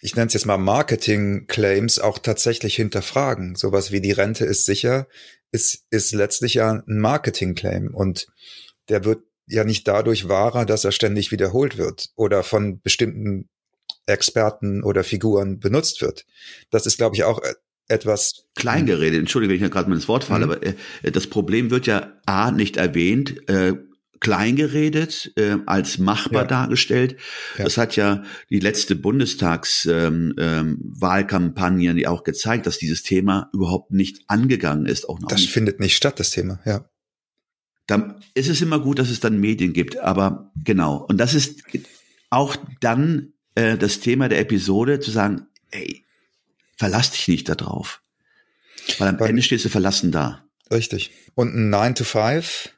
ich 0.01 0.14
nenne 0.14 0.29
es 0.29 0.35
jetzt 0.35 0.46
mal 0.46 0.59
Marketing-Claims 0.59 1.99
auch 1.99 2.18
tatsächlich 2.18 2.77
hinterfragen. 2.77 3.57
Sowas 3.57 3.90
wie 3.90 4.01
die 4.01 4.12
Rente 4.12 4.44
ist 4.44 4.64
sicher, 4.64 5.09
ist, 5.51 5.87
ist 5.90 6.12
letztlich 6.12 6.55
ja 6.55 6.70
ein 6.70 7.01
Marketing-Claim 7.01 7.94
und 7.94 8.29
der 8.88 9.05
wird 9.05 9.25
ja 9.46 9.64
nicht 9.64 9.88
dadurch 9.88 10.29
wahrer, 10.29 10.64
dass 10.64 10.85
er 10.85 10.92
ständig 10.92 11.33
wiederholt 11.33 11.77
wird 11.77 12.11
oder 12.14 12.44
von 12.44 12.81
bestimmten 12.81 13.49
Experten 14.07 14.83
oder 14.83 15.03
Figuren 15.03 15.59
benutzt 15.59 16.01
wird. 16.03 16.25
Das 16.70 16.87
ist, 16.87 16.99
glaube 16.99 17.16
ich, 17.16 17.25
auch 17.25 17.40
etwas 17.90 18.46
Kleingeredet, 18.55 19.18
entschuldige, 19.18 19.55
wenn 19.55 19.64
ich 19.64 19.70
gerade 19.70 19.88
mal 19.88 19.96
ins 19.96 20.09
Wort 20.09 20.24
falle, 20.24 20.46
mhm. 20.46 20.53
aber 20.53 20.66
äh, 20.66 20.74
das 21.12 21.26
Problem 21.26 21.70
wird 21.70 21.87
ja 21.87 22.12
A 22.26 22.50
nicht 22.50 22.76
erwähnt, 22.76 23.48
äh, 23.48 23.74
kleingeredet, 24.20 25.33
äh, 25.37 25.57
als 25.66 25.98
machbar 25.98 26.42
ja. 26.42 26.48
dargestellt. 26.48 27.16
Ja. 27.57 27.64
Das 27.64 27.79
hat 27.79 27.96
ja 27.96 28.22
die 28.50 28.61
letzte 28.61 28.94
Bundestagswahlkampagne 28.94 31.90
ähm, 31.90 31.98
ähm, 31.98 32.07
auch 32.07 32.22
gezeigt, 32.22 32.66
dass 32.66 32.79
dieses 32.79 33.03
Thema 33.03 33.50
überhaupt 33.53 33.90
nicht 33.92 34.22
angegangen 34.29 34.87
ist. 34.87 35.09
Auch 35.09 35.18
noch 35.20 35.29
das 35.29 35.40
nicht. 35.40 35.53
findet 35.53 35.81
nicht 35.81 35.96
statt, 35.96 36.20
das 36.20 36.31
Thema, 36.31 36.61
ja. 36.64 36.85
Dann 37.87 38.22
ist 38.35 38.48
es 38.48 38.61
immer 38.61 38.79
gut, 38.79 38.98
dass 39.00 39.11
es 39.11 39.20
dann 39.20 39.40
Medien 39.40 39.72
gibt, 39.72 39.98
aber 39.98 40.53
genau. 40.64 41.05
Und 41.09 41.18
das 41.18 41.35
ist 41.35 41.64
auch 42.29 42.55
dann 42.81 43.33
äh, 43.57 43.76
das 43.76 43.98
Thema 43.98 44.29
der 44.29 44.38
Episode, 44.38 45.00
zu 45.00 45.11
sagen, 45.11 45.48
ey, 45.72 46.05
verlass 46.81 47.11
dich 47.11 47.29
nicht 47.29 47.47
darauf. 47.47 48.01
Weil 48.99 49.09
am 49.09 49.21
Weil, 49.21 49.29
Ende 49.29 49.43
stehst 49.43 49.66
du 49.66 49.69
verlassen 49.69 50.12
da. 50.12 50.47
Richtig. 50.73 51.11
Und 51.35 51.55
ein 51.55 51.69
9 51.69 51.95
to 51.95 52.05
5 52.05 52.75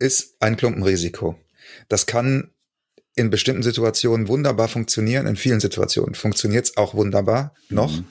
ist 0.00 0.34
ein 0.40 0.56
Klumpenrisiko. 0.56 1.38
Das 1.88 2.06
kann 2.06 2.50
in 3.14 3.30
bestimmten 3.30 3.62
Situationen 3.62 4.26
wunderbar 4.26 4.66
funktionieren, 4.66 5.28
in 5.28 5.36
vielen 5.36 5.60
Situationen 5.60 6.16
funktioniert 6.16 6.64
es 6.64 6.76
auch 6.76 6.94
wunderbar 6.94 7.54
noch. 7.68 7.96
Mhm. 7.96 8.06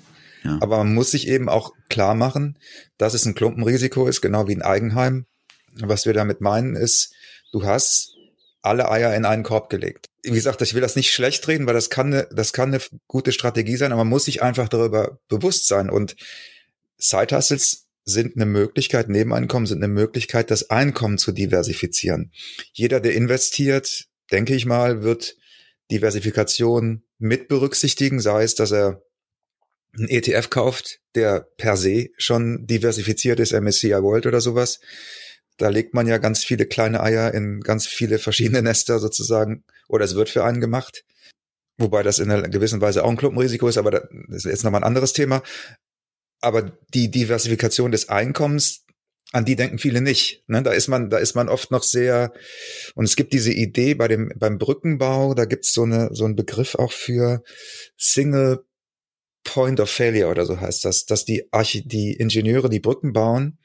Ja. 0.45 0.57
Aber 0.61 0.77
man 0.77 0.93
muss 0.93 1.11
sich 1.11 1.27
eben 1.27 1.49
auch 1.49 1.73
klar 1.89 2.15
machen, 2.15 2.57
dass 2.97 3.13
es 3.13 3.25
ein 3.25 3.35
Klumpenrisiko 3.35 4.07
ist, 4.07 4.21
genau 4.21 4.47
wie 4.47 4.55
ein 4.55 4.61
Eigenheim. 4.61 5.25
Was 5.73 6.05
wir 6.05 6.13
damit 6.13 6.39
meinen 6.39 6.77
ist, 6.77 7.13
du 7.51 7.65
hast 7.65 8.14
alle 8.65 8.89
Eier 8.89 9.15
in 9.15 9.25
einen 9.25 9.43
Korb 9.43 9.69
gelegt. 9.69 10.07
Wie 10.23 10.31
gesagt, 10.31 10.61
ich 10.61 10.73
will 10.73 10.81
das 10.81 10.95
nicht 10.95 11.11
schlecht 11.11 11.47
reden, 11.47 11.67
weil 11.67 11.73
das 11.73 11.89
kann 11.89 12.13
eine, 12.13 12.27
das 12.31 12.53
kann 12.53 12.73
eine 12.73 12.81
gute 13.07 13.31
Strategie 13.31 13.77
sein, 13.77 13.91
aber 13.91 14.03
man 14.03 14.09
muss 14.09 14.25
sich 14.25 14.41
einfach 14.41 14.69
darüber 14.69 15.19
bewusst 15.27 15.67
sein. 15.67 15.89
Und 15.89 16.15
Side 16.97 17.37
sind 18.05 18.35
eine 18.35 18.45
Möglichkeit, 18.45 19.09
Nebeneinkommen 19.09 19.65
sind 19.65 19.83
eine 19.83 19.91
Möglichkeit, 19.91 20.51
das 20.51 20.69
Einkommen 20.69 21.17
zu 21.17 21.31
diversifizieren. 21.31 22.31
Jeder, 22.73 22.99
der 22.99 23.13
investiert, 23.13 24.05
denke 24.31 24.55
ich 24.55 24.65
mal, 24.65 25.03
wird 25.03 25.35
Diversifikation 25.91 27.03
mit 27.17 27.47
berücksichtigen, 27.47 28.19
sei 28.19 28.43
es, 28.43 28.55
dass 28.55 28.71
er 28.71 29.03
einen 29.97 30.09
ETF 30.09 30.49
kauft, 30.49 30.99
der 31.15 31.47
per 31.57 31.77
se 31.77 32.09
schon 32.17 32.65
diversifiziert 32.67 33.39
ist, 33.39 33.53
MSCI 33.53 33.91
World 33.91 34.25
oder 34.25 34.41
sowas. 34.41 34.79
Da 35.57 35.69
legt 35.69 35.93
man 35.93 36.07
ja 36.07 36.17
ganz 36.17 36.43
viele 36.43 36.65
kleine 36.65 37.01
Eier 37.01 37.33
in 37.33 37.61
ganz 37.61 37.87
viele 37.87 38.19
verschiedene 38.19 38.61
Nester 38.61 38.99
sozusagen, 38.99 39.63
oder 39.87 40.05
es 40.05 40.15
wird 40.15 40.29
für 40.29 40.43
einen 40.43 40.61
gemacht. 40.61 41.03
Wobei 41.77 42.03
das 42.03 42.19
in 42.19 42.31
einer 42.31 42.47
gewissen 42.47 42.81
Weise 42.81 43.03
auch 43.03 43.09
ein 43.09 43.17
Klumpenrisiko 43.17 43.67
ist, 43.67 43.77
aber 43.77 43.91
das 43.91 44.07
ist 44.29 44.45
jetzt 44.45 44.63
nochmal 44.63 44.81
ein 44.81 44.87
anderes 44.87 45.13
Thema 45.13 45.43
aber 46.45 46.77
die 46.93 47.09
Diversifikation 47.09 47.91
des 47.91 48.09
Einkommens, 48.09 48.85
an 49.31 49.45
die 49.45 49.55
denken 49.55 49.79
viele 49.79 50.01
nicht. 50.01 50.43
Ne? 50.47 50.61
Da 50.61 50.71
ist 50.71 50.87
man, 50.87 51.09
da 51.09 51.17
ist 51.17 51.33
man 51.33 51.49
oft 51.49 51.71
noch 51.71 51.81
sehr, 51.81 52.31
und 52.93 53.05
es 53.05 53.15
gibt 53.15 53.33
diese 53.33 53.51
Idee 53.51 53.95
bei 53.95 54.07
dem, 54.07 54.31
beim 54.35 54.59
Brückenbau, 54.59 55.33
da 55.33 55.45
gibt's 55.45 55.73
so 55.73 55.83
eine, 55.83 56.09
so 56.13 56.25
einen 56.25 56.35
Begriff 56.35 56.75
auch 56.75 56.91
für 56.91 57.43
Single 57.97 58.63
Point 59.43 59.79
of 59.79 59.89
Failure 59.89 60.29
oder 60.29 60.45
so 60.45 60.59
heißt 60.59 60.85
das, 60.85 61.05
dass 61.05 61.25
die 61.25 61.51
Archi 61.51 61.87
die 61.87 62.13
Ingenieure, 62.13 62.69
die 62.69 62.79
Brücken 62.79 63.13
bauen, 63.13 63.57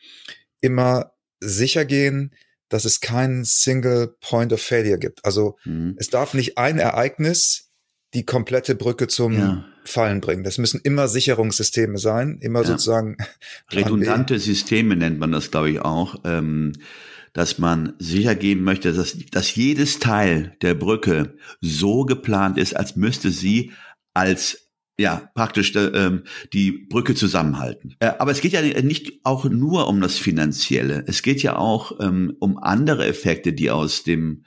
immer 0.61 1.12
sicher 1.40 1.85
gehen, 1.85 2.33
dass 2.68 2.85
es 2.85 3.00
keinen 3.00 3.44
Single 3.44 4.14
Point 4.20 4.53
of 4.53 4.62
Failure 4.62 4.98
gibt. 4.98 5.24
Also 5.24 5.59
mhm. 5.64 5.96
es 5.98 6.09
darf 6.09 6.35
nicht 6.35 6.57
ein 6.57 6.79
Ereignis 6.79 7.70
die 8.14 8.24
komplette 8.24 8.74
Brücke 8.74 9.07
zum 9.07 9.35
ja. 9.35 9.64
Fallen 9.85 10.20
bringen. 10.20 10.42
Das 10.42 10.59
müssen 10.59 10.81
immer 10.83 11.09
Sicherungssysteme 11.09 11.98
sein, 11.98 12.38
immer 12.40 12.62
ja. 12.62 12.66
sozusagen. 12.66 13.16
Redundante 13.72 14.38
Systeme 14.38 14.96
nennt 14.96 15.18
man 15.18 15.33
das, 15.33 15.50
glaube 15.50 15.70
ich, 15.70 15.81
auch. 15.81 16.16
Ähm, 16.24 16.72
dass 17.33 17.59
man 17.59 17.94
sicher 18.00 18.35
gehen 18.35 18.64
möchte, 18.64 18.92
dass, 18.92 19.16
dass 19.31 19.55
jedes 19.55 20.00
Teil 20.00 20.57
der 20.62 20.74
Brücke 20.74 21.37
so 21.61 22.05
geplant 22.05 22.59
ist, 22.59 22.76
als 22.76 22.96
müsste 22.96 23.31
sie 23.31 23.70
als 24.14 24.69
ja, 25.00 25.30
praktisch 25.34 25.74
äh, 25.74 26.10
die 26.52 26.72
Brücke 26.72 27.14
zusammenhalten. 27.14 27.94
Äh, 28.00 28.12
aber 28.18 28.30
es 28.30 28.40
geht 28.40 28.52
ja 28.52 28.62
nicht 28.82 29.20
auch 29.24 29.44
nur 29.46 29.88
um 29.88 30.00
das 30.00 30.18
Finanzielle. 30.18 31.04
Es 31.06 31.22
geht 31.22 31.42
ja 31.42 31.56
auch 31.56 31.98
ähm, 32.00 32.36
um 32.38 32.58
andere 32.58 33.06
Effekte, 33.06 33.52
die 33.52 33.70
aus 33.70 34.04
dem 34.04 34.44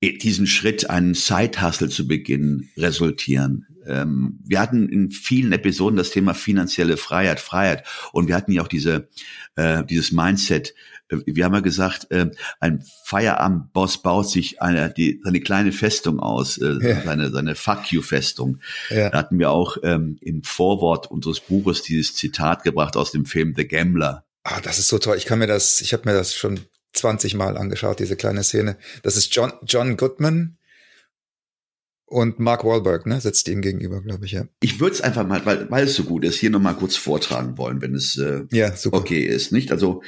äh, 0.00 0.12
diesen 0.16 0.46
Schritt, 0.46 0.88
einen 0.88 1.14
Side-Hustle 1.14 1.88
zu 1.88 2.06
beginnen, 2.06 2.70
resultieren. 2.76 3.66
Ähm, 3.86 4.38
wir 4.44 4.60
hatten 4.60 4.88
in 4.88 5.10
vielen 5.10 5.52
Episoden 5.52 5.96
das 5.96 6.10
Thema 6.10 6.34
finanzielle 6.34 6.96
Freiheit, 6.96 7.40
Freiheit. 7.40 7.84
Und 8.12 8.28
wir 8.28 8.36
hatten 8.36 8.52
ja 8.52 8.62
auch 8.62 8.68
diese, 8.68 9.08
äh, 9.56 9.84
dieses 9.84 10.12
Mindset, 10.12 10.74
wir 11.10 11.44
haben 11.44 11.54
ja 11.54 11.60
gesagt, 11.60 12.10
äh, 12.10 12.30
ein 12.60 12.84
Feierabendboss 13.04 14.02
baut 14.02 14.28
sich 14.28 14.62
eine, 14.62 14.90
die, 14.90 15.20
seine 15.24 15.40
kleine 15.40 15.72
Festung 15.72 16.20
aus, 16.20 16.58
äh, 16.58 16.76
ja. 16.80 17.02
seine, 17.02 17.30
seine 17.30 17.54
Fuck 17.54 17.92
you-Festung. 17.92 18.60
Ja. 18.90 19.10
Da 19.10 19.18
hatten 19.18 19.38
wir 19.38 19.50
auch 19.50 19.76
ähm, 19.82 20.18
im 20.20 20.42
Vorwort 20.42 21.10
unseres 21.10 21.40
Buches 21.40 21.82
dieses 21.82 22.14
Zitat 22.14 22.62
gebracht 22.62 22.96
aus 22.96 23.12
dem 23.12 23.24
Film 23.24 23.54
The 23.56 23.66
Gambler. 23.66 24.24
Ah, 24.42 24.60
das 24.60 24.78
ist 24.78 24.88
so 24.88 24.98
toll. 24.98 25.16
Ich 25.16 25.26
kann 25.26 25.38
mir 25.38 25.46
das, 25.46 25.80
ich 25.80 25.92
habe 25.92 26.08
mir 26.08 26.14
das 26.14 26.34
schon 26.34 26.60
20 26.94 27.34
Mal 27.34 27.56
angeschaut, 27.56 28.00
diese 28.00 28.16
kleine 28.16 28.42
Szene. 28.42 28.76
Das 29.02 29.16
ist 29.16 29.34
John, 29.34 29.52
John 29.66 29.96
Goodman, 29.96 30.56
und 32.10 32.40
Mark 32.40 32.64
Wahlberg, 32.64 33.06
ne, 33.06 33.20
sitzt 33.20 33.46
ihm 33.48 33.60
gegenüber, 33.62 34.02
glaube 34.02 34.26
ich, 34.26 34.32
ja. 34.32 34.44
Ich 34.60 34.80
würde 34.80 34.96
es 34.96 35.00
einfach 35.00 35.24
mal, 35.24 35.46
weil, 35.46 35.70
weil 35.70 35.84
es 35.84 35.94
so 35.94 36.02
gut 36.02 36.24
ist, 36.24 36.40
hier 36.40 36.50
nochmal 36.50 36.74
kurz 36.74 36.96
vortragen 36.96 37.56
wollen, 37.56 37.80
wenn 37.80 37.94
es 37.94 38.18
äh, 38.18 38.42
ja, 38.50 38.74
super. 38.74 38.98
okay 38.98 39.24
ist, 39.24 39.52
nicht? 39.52 39.70
Also 39.70 40.02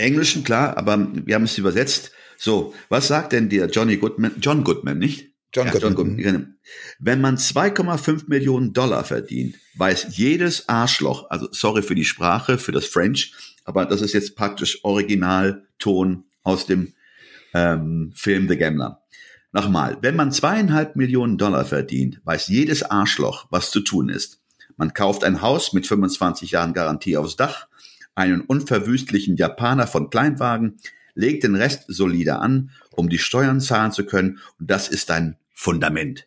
Englischen, 0.00 0.44
klar, 0.44 0.76
aber 0.76 1.08
wir 1.12 1.34
haben 1.34 1.44
es 1.44 1.58
übersetzt. 1.58 2.12
So, 2.36 2.74
was 2.88 3.08
sagt 3.08 3.32
denn 3.32 3.48
der 3.48 3.66
Johnny 3.66 3.96
Goodman, 3.96 4.32
John 4.40 4.64
Goodman, 4.64 4.98
nicht? 4.98 5.30
John, 5.52 5.66
ja, 5.66 5.72
Goodman. 5.72 5.90
John 5.90 5.96
Goodman. 5.96 6.16
Genau. 6.16 6.46
Wenn 6.98 7.20
man 7.20 7.36
2,5 7.36 8.24
Millionen 8.28 8.72
Dollar 8.72 9.04
verdient, 9.04 9.56
weiß 9.76 10.16
jedes 10.16 10.68
Arschloch, 10.68 11.28
also 11.30 11.48
sorry 11.52 11.82
für 11.82 11.94
die 11.94 12.04
Sprache, 12.04 12.58
für 12.58 12.72
das 12.72 12.86
French, 12.86 13.34
aber 13.64 13.84
das 13.86 14.00
ist 14.00 14.12
jetzt 14.12 14.36
praktisch 14.36 14.84
Originalton 14.84 16.24
aus 16.42 16.66
dem 16.66 16.94
ähm, 17.54 18.12
Film 18.14 18.48
The 18.48 18.56
Gambler. 18.56 19.02
Nochmal, 19.52 19.98
wenn 20.00 20.14
man 20.14 20.30
zweieinhalb 20.30 20.94
Millionen 20.94 21.36
Dollar 21.36 21.64
verdient, 21.64 22.20
weiß 22.24 22.48
jedes 22.48 22.84
Arschloch, 22.84 23.46
was 23.50 23.70
zu 23.70 23.80
tun 23.80 24.08
ist. 24.08 24.40
Man 24.76 24.94
kauft 24.94 25.24
ein 25.24 25.42
Haus 25.42 25.72
mit 25.72 25.86
25 25.86 26.52
Jahren 26.52 26.72
Garantie 26.72 27.16
aufs 27.16 27.36
Dach, 27.36 27.66
einen 28.14 28.40
unverwüstlichen 28.42 29.36
Japaner 29.36 29.86
von 29.86 30.10
Kleinwagen, 30.10 30.78
leg 31.14 31.40
den 31.40 31.54
Rest 31.54 31.84
solide 31.88 32.38
an, 32.38 32.70
um 32.90 33.08
die 33.08 33.18
Steuern 33.18 33.60
zahlen 33.60 33.92
zu 33.92 34.04
können, 34.04 34.38
und 34.58 34.70
das 34.70 34.88
ist 34.88 35.10
dein 35.10 35.36
Fundament. 35.52 36.26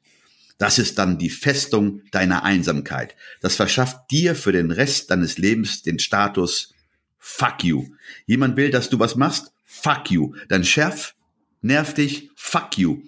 Das 0.57 0.79
ist 0.79 0.97
dann 0.97 1.17
die 1.17 1.29
Festung 1.29 2.01
deiner 2.11 2.43
Einsamkeit. 2.43 3.15
Das 3.41 3.55
verschafft 3.55 4.11
dir 4.11 4.35
für 4.35 4.51
den 4.51 4.71
Rest 4.71 5.11
deines 5.11 5.37
Lebens 5.37 5.81
den 5.81 5.99
Status 5.99 6.73
Fuck 7.17 7.63
you. 7.63 7.87
Jemand 8.25 8.57
will, 8.57 8.69
dass 8.69 8.89
du 8.89 8.99
was 8.99 9.15
machst? 9.15 9.51
Fuck 9.65 10.11
you. 10.11 10.35
Dein 10.49 10.63
Chef 10.63 11.15
nervt 11.61 11.97
dich? 11.97 12.29
Fuck 12.35 12.77
you. 12.77 13.01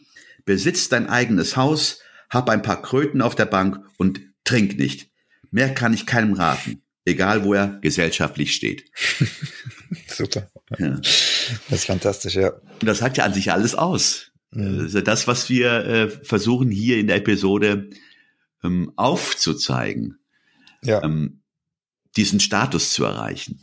Besitz 0.45 0.89
dein 0.89 1.07
eigenes 1.07 1.57
Haus, 1.57 1.99
hab 2.29 2.49
ein 2.49 2.61
paar 2.61 2.81
Kröten 2.81 3.21
auf 3.21 3.35
der 3.35 3.45
Bank 3.45 3.79
und 3.97 4.21
trink 4.43 4.77
nicht. 4.77 5.11
Mehr 5.51 5.73
kann 5.73 5.93
ich 5.93 6.05
keinem 6.05 6.33
raten 6.33 6.81
egal 7.05 7.43
wo 7.43 7.53
er 7.53 7.79
gesellschaftlich 7.81 8.53
steht. 8.53 8.85
Super. 10.07 10.49
Ja. 10.77 10.99
Das 11.69 11.79
ist 11.79 11.85
fantastisch, 11.85 12.35
ja. 12.35 12.49
Und 12.49 12.85
das 12.85 12.99
sagt 12.99 13.17
ja 13.17 13.23
an 13.23 13.33
sich 13.33 13.51
alles 13.51 13.75
aus. 13.75 14.31
Mhm. 14.51 14.77
Das 14.77 14.87
ist 14.87 14.95
ja 14.95 15.01
das, 15.01 15.27
was 15.27 15.49
wir 15.49 15.85
äh, 15.85 16.09
versuchen 16.09 16.71
hier 16.71 16.97
in 16.97 17.07
der 17.07 17.17
Episode 17.17 17.89
ähm, 18.63 18.91
aufzuzeigen. 18.95 20.17
Ja. 20.83 21.03
Ähm, 21.03 21.41
diesen 22.17 22.39
Status 22.39 22.93
zu 22.93 23.03
erreichen. 23.03 23.61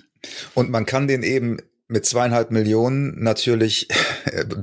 Und 0.55 0.71
man 0.71 0.87
kann 0.87 1.09
den 1.09 1.23
eben 1.23 1.59
mit 1.89 2.07
zweieinhalb 2.07 2.51
Millionen 2.51 3.23
natürlich 3.23 3.89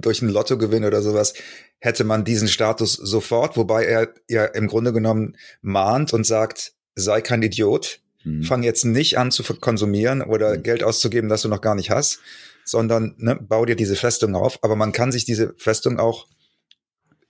durch 0.01 0.21
einen 0.21 0.31
Lottogewinn 0.31 0.85
oder 0.85 1.01
sowas 1.01 1.33
hätte 1.79 2.03
man 2.03 2.25
diesen 2.25 2.47
Status 2.47 2.93
sofort, 2.93 3.55
wobei 3.55 3.85
er 3.85 4.13
ja 4.27 4.45
im 4.45 4.67
Grunde 4.67 4.93
genommen 4.93 5.37
mahnt 5.61 6.13
und 6.13 6.25
sagt, 6.25 6.73
sei 6.95 7.21
kein 7.21 7.41
Idiot, 7.41 8.01
Mhm. 8.23 8.43
Fang 8.43 8.63
jetzt 8.63 8.85
nicht 8.85 9.17
an 9.17 9.31
zu 9.31 9.43
konsumieren 9.43 10.21
oder 10.21 10.57
mhm. 10.57 10.63
Geld 10.63 10.83
auszugeben, 10.83 11.29
das 11.29 11.41
du 11.41 11.47
noch 11.49 11.61
gar 11.61 11.75
nicht 11.75 11.89
hast, 11.89 12.19
sondern 12.65 13.15
ne, 13.17 13.35
bau 13.35 13.65
dir 13.65 13.75
diese 13.75 13.95
Festung 13.95 14.35
auf. 14.35 14.63
Aber 14.63 14.75
man 14.75 14.91
kann 14.91 15.11
sich 15.11 15.25
diese 15.25 15.53
Festung 15.57 15.99
auch 15.99 16.27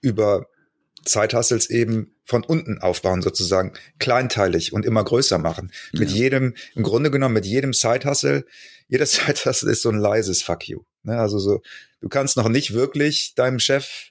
über 0.00 0.46
Zeithassels 1.04 1.70
eben 1.70 2.14
von 2.24 2.44
unten 2.44 2.78
aufbauen, 2.78 3.22
sozusagen 3.22 3.72
kleinteilig 3.98 4.72
und 4.72 4.84
immer 4.84 5.02
größer 5.02 5.38
machen. 5.38 5.72
Ja. 5.92 6.00
Mit 6.00 6.10
jedem, 6.10 6.54
im 6.74 6.82
Grunde 6.82 7.10
genommen, 7.10 7.34
mit 7.34 7.46
jedem 7.46 7.72
Zeithassel, 7.72 8.46
jeder 8.88 9.06
Zeithassel 9.06 9.70
ist 9.70 9.82
so 9.82 9.90
ein 9.90 9.98
leises 9.98 10.42
Fuck 10.42 10.68
you. 10.68 10.82
Ne? 11.02 11.18
Also 11.18 11.38
so, 11.38 11.60
du 12.00 12.08
kannst 12.08 12.36
noch 12.36 12.48
nicht 12.48 12.74
wirklich 12.74 13.34
deinem 13.34 13.58
Chef 13.58 14.10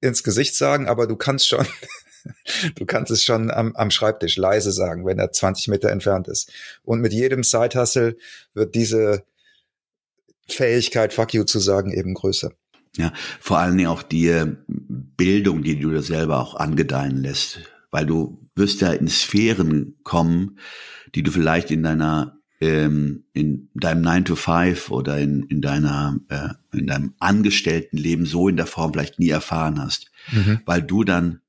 ins 0.00 0.22
Gesicht 0.22 0.54
sagen, 0.56 0.86
aber 0.86 1.06
du 1.06 1.16
kannst 1.16 1.48
schon 1.48 1.66
Du 2.74 2.86
kannst 2.86 3.10
es 3.10 3.22
schon 3.22 3.50
am, 3.50 3.74
am 3.76 3.90
Schreibtisch 3.90 4.36
leise 4.36 4.72
sagen, 4.72 5.06
wenn 5.06 5.18
er 5.18 5.32
20 5.32 5.68
Meter 5.68 5.90
entfernt 5.90 6.28
ist. 6.28 6.52
Und 6.82 7.00
mit 7.00 7.12
jedem 7.12 7.42
Side-Hustle 7.42 8.16
wird 8.54 8.74
diese 8.74 9.24
Fähigkeit, 10.48 11.12
fuck 11.12 11.34
you 11.34 11.44
zu 11.44 11.58
sagen, 11.58 11.92
eben 11.92 12.14
größer. 12.14 12.52
Ja, 12.96 13.12
vor 13.40 13.58
allen 13.58 13.76
Dingen 13.76 13.90
auch 13.90 14.02
die 14.02 14.28
äh, 14.28 14.46
Bildung, 14.66 15.62
die 15.62 15.78
du 15.78 15.90
dir 15.90 16.02
selber 16.02 16.40
auch 16.40 16.54
angedeihen 16.54 17.22
lässt, 17.22 17.60
weil 17.90 18.06
du 18.06 18.48
wirst 18.54 18.80
ja 18.80 18.92
in 18.92 19.08
Sphären 19.08 19.96
kommen, 20.02 20.58
die 21.14 21.22
du 21.22 21.30
vielleicht 21.30 21.70
in 21.70 21.82
deiner 21.82 22.38
ähm, 22.60 23.24
in 23.34 23.68
deinem 23.74 24.00
9 24.02 24.24
to 24.24 24.34
5 24.34 24.90
oder 24.90 25.18
in, 25.18 25.44
in 25.44 25.60
deiner 25.60 26.18
äh, 26.28 26.76
in 26.76 26.88
deinem 26.88 27.14
Angestelltenleben 27.20 28.26
so 28.26 28.48
in 28.48 28.56
der 28.56 28.66
Form 28.66 28.92
vielleicht 28.92 29.20
nie 29.20 29.30
erfahren 29.30 29.80
hast, 29.80 30.10
mhm. 30.32 30.60
weil 30.66 30.82
du 30.82 31.04
dann 31.04 31.40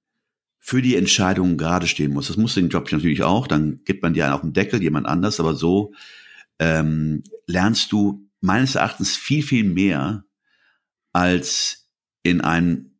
für 0.70 0.84
die 0.84 0.96
Entscheidungen 0.96 1.58
gerade 1.58 1.88
stehen 1.88 2.14
muss. 2.14 2.28
Das 2.28 2.38
muss 2.38 2.54
den 2.54 2.70
Job 2.70 2.92
natürlich 2.92 3.24
auch, 3.24 3.48
dann 3.48 3.82
gibt 3.86 4.04
man 4.04 4.14
dir 4.14 4.26
einen 4.26 4.36
auf 4.36 4.42
den 4.42 4.54
Deckel, 4.54 4.80
jemand 4.84 5.08
anders, 5.08 5.40
aber 5.40 5.56
so 5.56 5.94
ähm, 6.60 7.24
lernst 7.48 7.92
du 7.92 8.30
meines 8.40 8.76
Erachtens 8.76 9.18
viel, 9.18 9.42
viel 9.42 9.64
mehr 9.64 10.26
als 11.12 11.90
in 12.22 12.42
einem 12.42 13.00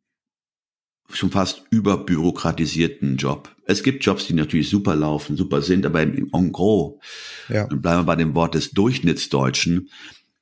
schon 1.10 1.30
fast 1.30 1.62
überbürokratisierten 1.70 3.16
Job. 3.16 3.54
Es 3.66 3.84
gibt 3.84 4.04
Jobs, 4.04 4.26
die 4.26 4.34
natürlich 4.34 4.68
super 4.68 4.96
laufen, 4.96 5.36
super 5.36 5.62
sind, 5.62 5.86
aber 5.86 6.02
im 6.02 6.28
en 6.32 6.50
gros, 6.50 6.98
ja. 7.48 7.66
bleiben 7.66 8.00
wir 8.00 8.02
bei 8.02 8.16
dem 8.16 8.34
Wort 8.34 8.56
des 8.56 8.72
Durchschnittsdeutschen, 8.72 9.90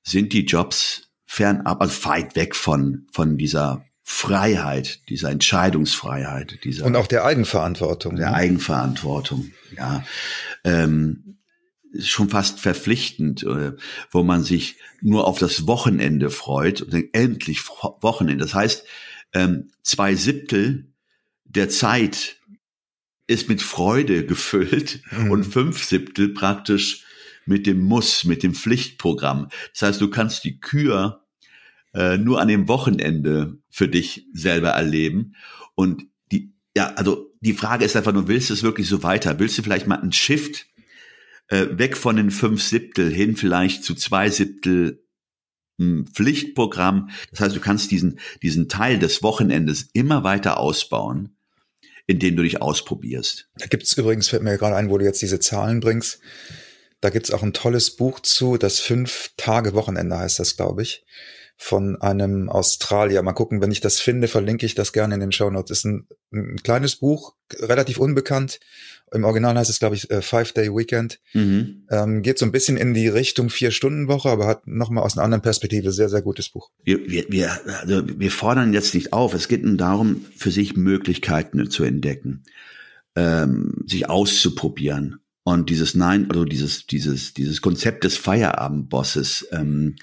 sind 0.03 0.33
die 0.33 0.47
Jobs 0.47 1.11
fernab, 1.27 1.83
also 1.83 2.09
weit 2.09 2.37
weg 2.37 2.57
von, 2.57 3.07
von 3.13 3.37
dieser 3.37 3.85
Freiheit, 4.11 5.07
dieser 5.11 5.31
Entscheidungsfreiheit, 5.31 6.65
dieser 6.65 6.87
und 6.87 6.97
auch 6.97 7.07
der 7.07 7.27
Eigenverantwortung, 7.27 8.17
der 8.17 8.31
ne? 8.31 8.37
Eigenverantwortung, 8.37 9.53
ja, 9.77 10.03
ähm, 10.65 11.37
ist 11.93 12.09
schon 12.09 12.31
fast 12.31 12.59
verpflichtend, 12.59 13.43
äh, 13.43 13.73
wo 14.11 14.23
man 14.23 14.43
sich 14.45 14.77
nur 15.03 15.27
auf 15.27 15.39
das 15.39 15.67
Wochenende 15.67 16.31
freut 16.31 16.81
und 16.81 16.95
denkt, 16.95 17.15
endlich 17.15 17.69
Wochenende. 17.69 18.43
Das 18.43 18.55
heißt, 18.55 18.87
ähm, 19.35 19.73
zwei 19.83 20.15
Siebtel 20.15 20.91
der 21.45 21.69
Zeit 21.69 22.39
ist 23.27 23.51
mit 23.51 23.61
Freude 23.61 24.25
gefüllt 24.25 25.03
mhm. 25.11 25.31
und 25.31 25.45
fünf 25.45 25.85
Siebtel 25.85 26.31
praktisch 26.31 27.05
mit 27.45 27.67
dem 27.67 27.81
Muss, 27.81 28.25
mit 28.25 28.43
dem 28.43 28.55
Pflichtprogramm. 28.55 29.51
Das 29.75 29.83
heißt, 29.83 30.01
du 30.01 30.09
kannst 30.09 30.45
die 30.45 30.61
Kür 30.61 31.28
äh, 31.99 32.17
nur 32.17 32.41
an 32.41 32.47
dem 32.47 32.69
Wochenende 32.69 33.59
für 33.69 33.89
dich 33.89 34.29
selber 34.33 34.69
erleben. 34.69 35.35
Und 35.75 36.05
die, 36.31 36.55
ja, 36.77 36.95
also 36.95 37.35
die 37.41 37.55
Frage 37.55 37.85
ist 37.85 37.97
einfach 37.97 38.13
nur, 38.13 38.29
willst 38.29 38.51
du 38.51 38.55
es 38.55 38.63
wirklich 38.63 38.89
so 38.89 39.03
weiter? 39.03 39.41
Willst 39.41 39.59
du 39.59 39.63
vielleicht 39.63 39.89
mal 39.89 39.99
einen 39.99 40.13
Shift 40.13 40.67
äh, 41.49 41.67
weg 41.73 41.97
von 41.97 42.15
den 42.15 42.31
fünf 42.31 42.63
Siebtel 42.63 43.13
hin 43.13 43.35
vielleicht 43.35 43.83
zu 43.83 43.97
zwei 43.97 44.31
Siebtel 44.31 45.03
hm, 45.79 46.07
Pflichtprogramm? 46.07 47.11
Das 47.33 47.41
heißt, 47.41 47.57
du 47.57 47.61
kannst 47.61 47.91
diesen, 47.91 48.21
diesen 48.43 48.69
Teil 48.69 49.01
des 49.01 49.25
Wochenendes 49.25 49.89
immer 49.93 50.23
weiter 50.23 50.61
ausbauen, 50.61 51.37
indem 52.07 52.37
du 52.37 52.45
dich 52.45 52.63
ausprobierst. 52.63 53.51
Da 53.57 53.67
gibt's 53.67 53.97
übrigens, 53.97 54.29
fällt 54.29 54.45
mir 54.45 54.57
gerade 54.57 54.77
ein, 54.77 54.89
wo 54.89 54.99
du 54.99 55.05
jetzt 55.05 55.21
diese 55.21 55.41
Zahlen 55.41 55.81
bringst, 55.81 56.21
da 57.01 57.11
gibt's 57.11 57.33
auch 57.33 57.43
ein 57.43 57.53
tolles 57.53 57.97
Buch 57.97 58.21
zu, 58.21 58.57
das 58.57 58.79
Fünf-Tage-Wochenende 58.79 60.17
heißt 60.17 60.39
das, 60.39 60.57
glaube 60.57 60.83
ich 60.83 61.05
von 61.61 62.01
einem 62.01 62.49
Australier. 62.49 63.21
Mal 63.23 63.33
gucken, 63.33 63.61
wenn 63.61 63.73
ich 63.73 63.81
das 63.81 63.99
finde, 63.99 64.29
verlinke 64.29 64.65
ich 64.65 64.77
das 64.77 64.93
gerne 64.93 65.15
in 65.15 65.21
den 65.21 65.33
Show 65.33 65.51
Notes. 65.51 65.79
Ist 65.79 65.85
ein, 65.85 66.07
ein 66.33 66.57
kleines 66.63 66.97
Buch, 66.97 67.35
relativ 67.59 67.99
unbekannt. 67.99 68.61
Im 69.13 69.25
Original 69.25 69.57
heißt 69.57 69.69
es, 69.69 69.81
glaube 69.81 69.97
ich, 69.97 70.09
äh, 70.11 70.23
Five 70.23 70.53
Day 70.53 70.69
Weekend. 70.69 71.19
Mhm. 71.33 71.87
Ähm, 71.91 72.23
geht 72.23 72.39
so 72.39 72.47
ein 72.47 72.53
bisschen 72.53 72.77
in 72.77 72.95
die 72.95 73.09
Richtung 73.09 73.51
Vier-Stunden-Woche, 73.51 74.29
aber 74.29 74.47
hat 74.47 74.69
nochmal 74.69 75.03
aus 75.03 75.17
einer 75.17 75.25
anderen 75.25 75.43
Perspektive 75.43 75.91
sehr, 75.91 76.09
sehr 76.09 76.23
gutes 76.23 76.49
Buch. 76.49 76.71
Wir, 76.85 77.05
wir, 77.11 77.25
wir, 77.29 77.51
also 77.81 78.03
wir 78.07 78.31
fordern 78.31 78.73
jetzt 78.73 78.95
nicht 78.95 79.13
auf. 79.13 79.35
Es 79.35 79.49
geht 79.49 79.65
nur 79.65 79.77
darum, 79.77 80.25
für 80.37 80.53
sich 80.53 80.77
Möglichkeiten 80.77 81.69
zu 81.71 81.83
entdecken, 81.83 82.45
ähm, 83.17 83.83
sich 83.85 84.09
auszuprobieren. 84.09 85.21
Und 85.43 85.71
dieses 85.71 85.97
Nein, 85.97 86.31
also 86.31 86.45
dieses, 86.45 86.87
dieses, 86.87 87.35
dieses 87.35 87.63
Konzept 87.63 88.05
des 88.05 88.17
Feierabendbosses 88.17 89.49
ähm, 89.51 89.97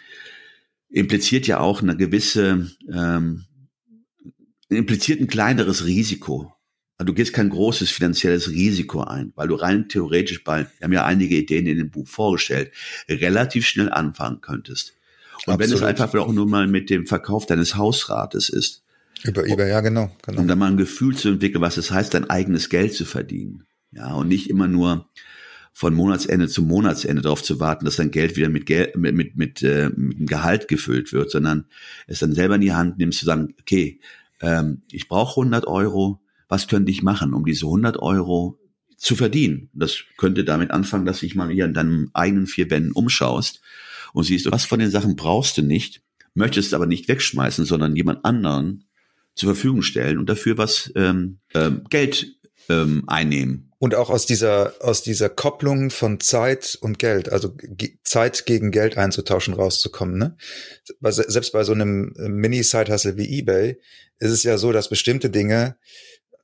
impliziert 0.95 1.45
ja 1.45 1.59
auch 1.59 1.81
eine 1.81 1.97
gewisse, 1.97 2.71
ähm, 2.91 3.43
impliziert 4.69 5.19
ein 5.19 5.27
kleineres 5.27 5.85
Risiko. 5.85 6.53
Also 6.97 7.07
du 7.07 7.13
gehst 7.13 7.33
kein 7.33 7.49
großes 7.49 7.91
finanzielles 7.91 8.49
Risiko 8.49 9.01
ein, 9.01 9.33
weil 9.35 9.49
du 9.49 9.55
rein 9.55 9.89
theoretisch 9.89 10.45
bei, 10.45 10.65
wir 10.77 10.85
haben 10.85 10.93
ja 10.93 11.03
einige 11.03 11.35
Ideen 11.35 11.67
in 11.67 11.77
dem 11.77 11.91
Buch 11.91 12.07
vorgestellt, 12.07 12.71
relativ 13.09 13.67
schnell 13.67 13.91
anfangen 13.91 14.39
könntest. 14.39 14.93
Und 15.45 15.53
Absolut. 15.53 15.59
wenn 15.59 15.75
es 15.75 15.83
einfach 15.83 16.15
auch 16.15 16.31
nur 16.31 16.47
mal 16.47 16.65
mit 16.67 16.89
dem 16.89 17.05
Verkauf 17.05 17.45
deines 17.45 17.75
Hausrates 17.75 18.47
ist. 18.47 18.83
Über 19.25 19.45
eBay, 19.45 19.69
ja, 19.69 19.81
genau, 19.81 20.15
genau. 20.25 20.39
Um 20.39 20.47
dann 20.47 20.57
mal 20.57 20.71
ein 20.71 20.77
Gefühl 20.77 21.17
zu 21.17 21.27
entwickeln, 21.27 21.61
was 21.61 21.75
es 21.75 21.91
heißt, 21.91 22.13
dein 22.13 22.29
eigenes 22.29 22.69
Geld 22.69 22.93
zu 22.93 23.03
verdienen. 23.03 23.65
Ja, 23.91 24.13
und 24.13 24.29
nicht 24.29 24.49
immer 24.49 24.69
nur 24.69 25.09
von 25.77 25.93
Monatsende 25.93 26.47
zu 26.47 26.63
Monatsende 26.63 27.21
darauf 27.21 27.43
zu 27.43 27.59
warten, 27.59 27.83
dass 27.83 27.97
dein 27.97 28.09
Geld 28.09 28.37
wieder 28.37 28.47
mit, 28.47 28.65
Geld, 28.65 28.95
mit, 28.95 29.13
mit, 29.13 29.35
mit, 29.35 29.61
äh, 29.61 29.89
mit 29.89 30.15
einem 30.15 30.25
Gehalt 30.25 30.69
gefüllt 30.69 31.11
wird, 31.11 31.29
sondern 31.29 31.65
es 32.07 32.19
dann 32.19 32.33
selber 32.33 32.55
in 32.55 32.61
die 32.61 32.71
Hand 32.71 32.97
nimmst, 32.97 33.19
zu 33.19 33.25
sagen, 33.25 33.53
okay, 33.59 33.99
ähm, 34.39 34.83
ich 34.89 35.09
brauche 35.09 35.41
100 35.41 35.67
Euro, 35.67 36.21
was 36.47 36.69
könnte 36.69 36.93
ich 36.93 37.03
machen, 37.03 37.33
um 37.33 37.43
diese 37.43 37.65
100 37.65 37.97
Euro 37.97 38.57
zu 38.95 39.17
verdienen? 39.17 39.69
Das 39.73 39.97
könnte 40.15 40.45
damit 40.45 40.71
anfangen, 40.71 41.05
dass 41.05 41.21
ich 41.21 41.35
mal 41.35 41.51
hier 41.51 41.65
in 41.65 41.73
deinem 41.73 42.09
eigenen 42.13 42.47
vier 42.47 42.69
Wänden 42.69 42.93
umschaust 42.93 43.59
und 44.13 44.23
siehst, 44.23 44.49
was 44.49 44.63
von 44.63 44.79
den 44.79 44.91
Sachen 44.91 45.17
brauchst 45.17 45.57
du 45.57 45.61
nicht, 45.61 46.01
möchtest 46.35 46.73
aber 46.73 46.85
nicht 46.85 47.09
wegschmeißen, 47.09 47.65
sondern 47.65 47.97
jemand 47.97 48.23
anderen 48.23 48.85
zur 49.35 49.53
Verfügung 49.53 49.81
stellen 49.81 50.19
und 50.19 50.29
dafür 50.29 50.57
was 50.57 50.93
ähm, 50.95 51.39
äh, 51.51 51.71
Geld 51.89 52.34
ähm, 52.69 53.03
einnehmen. 53.07 53.71
Und 53.77 53.93
auch 53.93 54.09
aus 54.09 54.25
dieser, 54.25 54.73
aus 54.79 55.03
dieser 55.03 55.29
Kopplung 55.29 55.91
von 55.91 56.19
Zeit 56.19 56.77
und 56.81 56.97
Geld, 56.97 57.31
also 57.31 57.55
Zeit 58.03 58.45
gegen 58.45 58.71
Geld 58.71 58.97
einzutauschen, 58.97 59.53
rauszukommen. 59.53 60.17
Ne? 60.17 60.37
Selbst 61.01 61.51
bei 61.51 61.63
so 61.63 61.73
einem 61.73 62.13
Mini-Side-Hustle 62.17 63.17
wie 63.17 63.39
eBay 63.39 63.77
ist 64.19 64.31
es 64.31 64.43
ja 64.43 64.57
so, 64.57 64.71
dass 64.71 64.89
bestimmte 64.89 65.29
Dinge, 65.29 65.75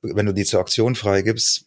wenn 0.02 0.26
du 0.26 0.34
die 0.34 0.44
zur 0.44 0.60
Auktion 0.60 0.94
freigibst, 0.94 1.64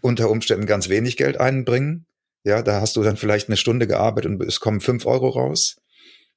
unter 0.00 0.30
Umständen 0.30 0.66
ganz 0.66 0.88
wenig 0.88 1.16
Geld 1.16 1.38
einbringen. 1.38 2.06
Ja, 2.44 2.60
da 2.62 2.80
hast 2.80 2.96
du 2.96 3.02
dann 3.02 3.16
vielleicht 3.16 3.48
eine 3.48 3.56
Stunde 3.56 3.86
gearbeitet 3.86 4.30
und 4.32 4.42
es 4.42 4.60
kommen 4.60 4.80
fünf 4.80 5.06
Euro 5.06 5.28
raus. 5.28 5.76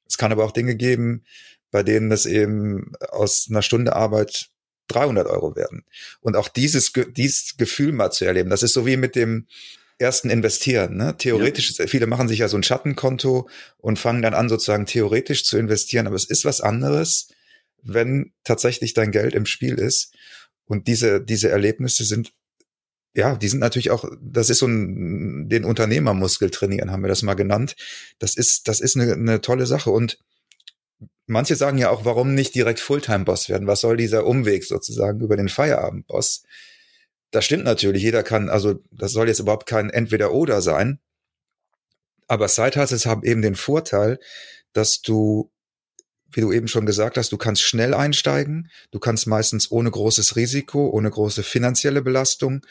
Es 0.07 0.17
kann 0.17 0.31
aber 0.31 0.45
auch 0.45 0.51
Dinge 0.51 0.75
geben, 0.75 1.25
bei 1.71 1.83
denen 1.83 2.11
es 2.11 2.25
eben 2.25 2.93
aus 3.09 3.47
einer 3.49 3.63
Stunde 3.63 3.95
Arbeit 3.95 4.49
300 4.87 5.27
Euro 5.27 5.55
werden. 5.55 5.83
Und 6.21 6.35
auch 6.35 6.47
dieses, 6.47 6.91
dieses 7.15 7.57
Gefühl 7.57 7.91
mal 7.91 8.11
zu 8.11 8.25
erleben, 8.25 8.49
das 8.49 8.63
ist 8.63 8.73
so 8.73 8.85
wie 8.85 8.97
mit 8.97 9.15
dem 9.15 9.47
ersten 9.97 10.29
Investieren. 10.29 10.97
Ne? 10.97 11.15
Theoretisch, 11.17 11.77
ja. 11.77 11.87
viele 11.87 12.07
machen 12.07 12.27
sich 12.27 12.39
ja 12.39 12.47
so 12.47 12.57
ein 12.57 12.63
Schattenkonto 12.63 13.49
und 13.77 13.99
fangen 13.99 14.21
dann 14.21 14.33
an, 14.33 14.49
sozusagen 14.49 14.85
theoretisch 14.85 15.45
zu 15.45 15.57
investieren. 15.57 16.07
Aber 16.07 16.15
es 16.15 16.25
ist 16.25 16.45
was 16.45 16.61
anderes, 16.61 17.29
wenn 17.81 18.33
tatsächlich 18.43 18.93
dein 18.93 19.11
Geld 19.11 19.33
im 19.33 19.45
Spiel 19.45 19.75
ist. 19.75 20.13
Und 20.65 20.87
diese, 20.87 21.21
diese 21.21 21.49
Erlebnisse 21.49 22.03
sind 22.03 22.33
ja, 23.15 23.35
die 23.35 23.47
sind 23.47 23.59
natürlich 23.59 23.91
auch, 23.91 24.03
das 24.21 24.49
ist 24.49 24.59
so 24.59 24.67
ein, 24.67 25.47
den 25.47 25.63
Unternehmermuskel 25.63 26.49
trainieren, 26.49 26.91
haben 26.91 27.01
wir 27.01 27.07
das 27.07 27.23
mal 27.23 27.33
genannt. 27.33 27.77
Das 28.19 28.35
ist, 28.35 28.67
das 28.67 28.81
ist 28.81 28.97
eine, 28.97 29.13
eine 29.13 29.39
tolle 29.39 29.65
Sache. 29.65 29.89
Und 29.89 30.19
manche 31.27 31.55
sagen 31.55 31.77
ja 31.77 31.89
auch, 31.89 32.05
warum 32.05 32.33
nicht 32.33 32.55
direkt 32.55 32.79
Fulltime-Boss 32.79 33.49
werden? 33.49 33.67
Was 33.67 33.81
soll 33.81 33.97
dieser 33.97 34.25
Umweg 34.25 34.63
sozusagen 34.63 35.21
über 35.21 35.37
den 35.37 35.49
Feierabend-Boss? 35.49 36.43
Das 37.31 37.45
stimmt 37.45 37.63
natürlich. 37.63 38.03
Jeder 38.03 38.23
kann, 38.23 38.49
also 38.49 38.75
das 38.91 39.11
soll 39.11 39.27
jetzt 39.27 39.39
überhaupt 39.39 39.65
kein 39.67 39.89
Entweder-Oder 39.89 40.61
sein. 40.61 40.99
Aber 42.27 42.47
Side-Hustles 42.47 43.05
haben 43.05 43.23
eben 43.23 43.41
den 43.41 43.55
Vorteil, 43.55 44.19
dass 44.73 45.01
du, 45.01 45.51
wie 46.31 46.41
du 46.41 46.51
eben 46.51 46.67
schon 46.67 46.85
gesagt 46.85 47.17
hast, 47.17 47.31
du 47.31 47.37
kannst 47.37 47.61
schnell 47.61 47.93
einsteigen. 47.93 48.69
Du 48.91 48.99
kannst 48.99 49.27
meistens 49.27 49.71
ohne 49.71 49.91
großes 49.91 50.35
Risiko, 50.35 50.89
ohne 50.89 51.09
große 51.09 51.43
finanzielle 51.43 52.01
Belastung 52.01 52.65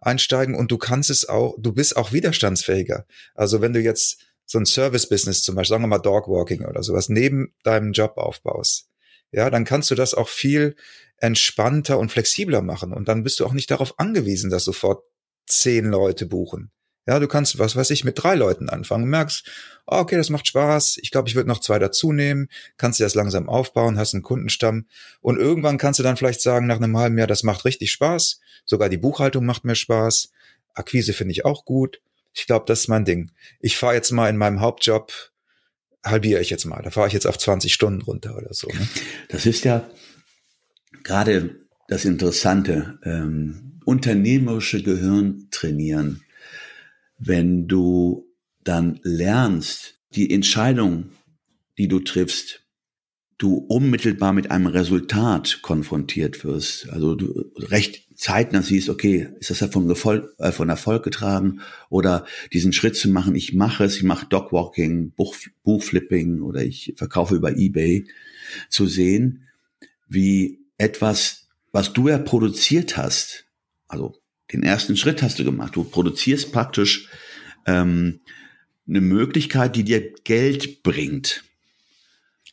einsteigen 0.00 0.54
und 0.54 0.70
du 0.70 0.78
kannst 0.78 1.10
es 1.10 1.28
auch, 1.28 1.54
du 1.58 1.72
bist 1.72 1.96
auch 1.96 2.12
widerstandsfähiger. 2.12 3.06
Also 3.34 3.60
wenn 3.60 3.72
du 3.72 3.80
jetzt 3.80 4.18
so 4.46 4.58
ein 4.58 4.66
Service-Business 4.66 5.42
zum 5.42 5.54
Beispiel, 5.54 5.74
sagen 5.74 5.82
wir 5.84 5.88
mal 5.88 5.98
Dogwalking 5.98 6.64
oder 6.64 6.82
sowas, 6.82 7.08
neben 7.08 7.54
deinem 7.62 7.92
Job 7.92 8.16
aufbaust, 8.16 8.88
ja, 9.32 9.50
dann 9.50 9.64
kannst 9.64 9.90
du 9.90 9.94
das 9.94 10.14
auch 10.14 10.28
viel 10.28 10.76
entspannter 11.18 11.98
und 11.98 12.12
flexibler 12.12 12.62
machen. 12.62 12.92
Und 12.92 13.08
dann 13.08 13.22
bist 13.22 13.40
du 13.40 13.46
auch 13.46 13.52
nicht 13.52 13.70
darauf 13.70 13.98
angewiesen, 13.98 14.50
dass 14.50 14.64
sofort 14.64 15.04
zehn 15.46 15.86
Leute 15.86 16.26
buchen. 16.26 16.70
Ja, 17.06 17.18
du 17.18 17.28
kannst, 17.28 17.58
was 17.58 17.76
weiß 17.76 17.90
ich, 17.90 18.04
mit 18.04 18.22
drei 18.22 18.34
Leuten 18.34 18.70
anfangen, 18.70 19.08
merkst, 19.10 19.46
oh, 19.86 19.96
okay, 19.96 20.16
das 20.16 20.30
macht 20.30 20.46
Spaß, 20.46 20.98
ich 21.02 21.10
glaube, 21.10 21.28
ich 21.28 21.34
würde 21.34 21.50
noch 21.50 21.60
zwei 21.60 21.78
dazu 21.78 22.12
nehmen, 22.12 22.48
kannst 22.78 22.98
dir 22.98 23.04
das 23.04 23.14
langsam 23.14 23.48
aufbauen, 23.48 23.98
hast 23.98 24.14
einen 24.14 24.22
Kundenstamm. 24.22 24.86
Und 25.20 25.38
irgendwann 25.38 25.76
kannst 25.76 25.98
du 25.98 26.02
dann 26.02 26.16
vielleicht 26.16 26.40
sagen, 26.40 26.66
nach 26.66 26.76
einem 26.76 26.96
halben 26.96 27.18
Jahr, 27.18 27.26
das 27.26 27.42
macht 27.42 27.66
richtig 27.66 27.92
Spaß, 27.92 28.40
sogar 28.64 28.88
die 28.88 28.96
Buchhaltung 28.96 29.44
macht 29.44 29.64
mir 29.64 29.74
Spaß, 29.74 30.30
Akquise 30.72 31.12
finde 31.12 31.32
ich 31.32 31.44
auch 31.44 31.64
gut 31.66 32.00
ich 32.34 32.46
glaube, 32.46 32.66
das 32.66 32.80
ist 32.80 32.88
mein 32.88 33.04
Ding. 33.04 33.30
Ich 33.60 33.76
fahre 33.76 33.94
jetzt 33.94 34.10
mal 34.10 34.28
in 34.28 34.36
meinem 34.36 34.60
Hauptjob, 34.60 35.12
halbiere 36.04 36.40
ich 36.40 36.50
jetzt 36.50 36.64
mal. 36.64 36.82
Da 36.82 36.90
fahre 36.90 37.06
ich 37.06 37.14
jetzt 37.14 37.26
auf 37.26 37.38
20 37.38 37.72
Stunden 37.72 38.02
runter 38.02 38.36
oder 38.36 38.52
so. 38.52 38.68
Ne? 38.68 38.88
Das 39.28 39.46
ist 39.46 39.64
ja 39.64 39.88
gerade 41.02 41.56
das 41.88 42.04
Interessante. 42.04 42.98
Ähm, 43.04 43.80
unternehmerische 43.84 44.82
Gehirn 44.82 45.48
trainieren. 45.50 46.24
Wenn 47.18 47.68
du 47.68 48.26
dann 48.64 48.98
lernst, 49.02 50.00
die 50.10 50.32
Entscheidung, 50.32 51.10
die 51.78 51.88
du 51.88 52.00
triffst, 52.00 52.63
du 53.38 53.56
unmittelbar 53.56 54.32
mit 54.32 54.50
einem 54.50 54.66
Resultat 54.66 55.60
konfrontiert 55.62 56.44
wirst, 56.44 56.88
also 56.90 57.14
du 57.14 57.50
recht 57.56 58.04
zeitnah 58.16 58.62
siehst, 58.62 58.88
okay, 58.88 59.28
ist 59.40 59.50
das 59.50 59.60
ja 59.60 59.68
von 59.68 59.88
Erfolg, 59.88 60.34
äh, 60.38 60.52
von 60.52 60.68
Erfolg 60.68 61.02
getragen 61.02 61.60
oder 61.90 62.26
diesen 62.52 62.72
Schritt 62.72 62.96
zu 62.96 63.08
machen, 63.08 63.34
ich 63.34 63.52
mache 63.52 63.84
es, 63.84 63.96
ich 63.96 64.04
mache 64.04 64.26
Dogwalking, 64.26 65.12
Buch, 65.12 65.34
Buchflipping 65.64 66.42
oder 66.42 66.62
ich 66.62 66.94
verkaufe 66.96 67.34
über 67.34 67.56
Ebay, 67.56 68.06
zu 68.68 68.86
sehen, 68.86 69.48
wie 70.08 70.60
etwas, 70.78 71.48
was 71.72 71.92
du 71.92 72.08
ja 72.08 72.18
produziert 72.18 72.96
hast, 72.96 73.46
also 73.88 74.16
den 74.52 74.62
ersten 74.62 74.96
Schritt 74.96 75.22
hast 75.22 75.38
du 75.38 75.44
gemacht, 75.44 75.74
du 75.74 75.82
produzierst 75.82 76.52
praktisch 76.52 77.08
ähm, 77.66 78.20
eine 78.86 79.00
Möglichkeit, 79.00 79.76
die 79.76 79.84
dir 79.84 80.12
Geld 80.24 80.82
bringt. 80.82 81.44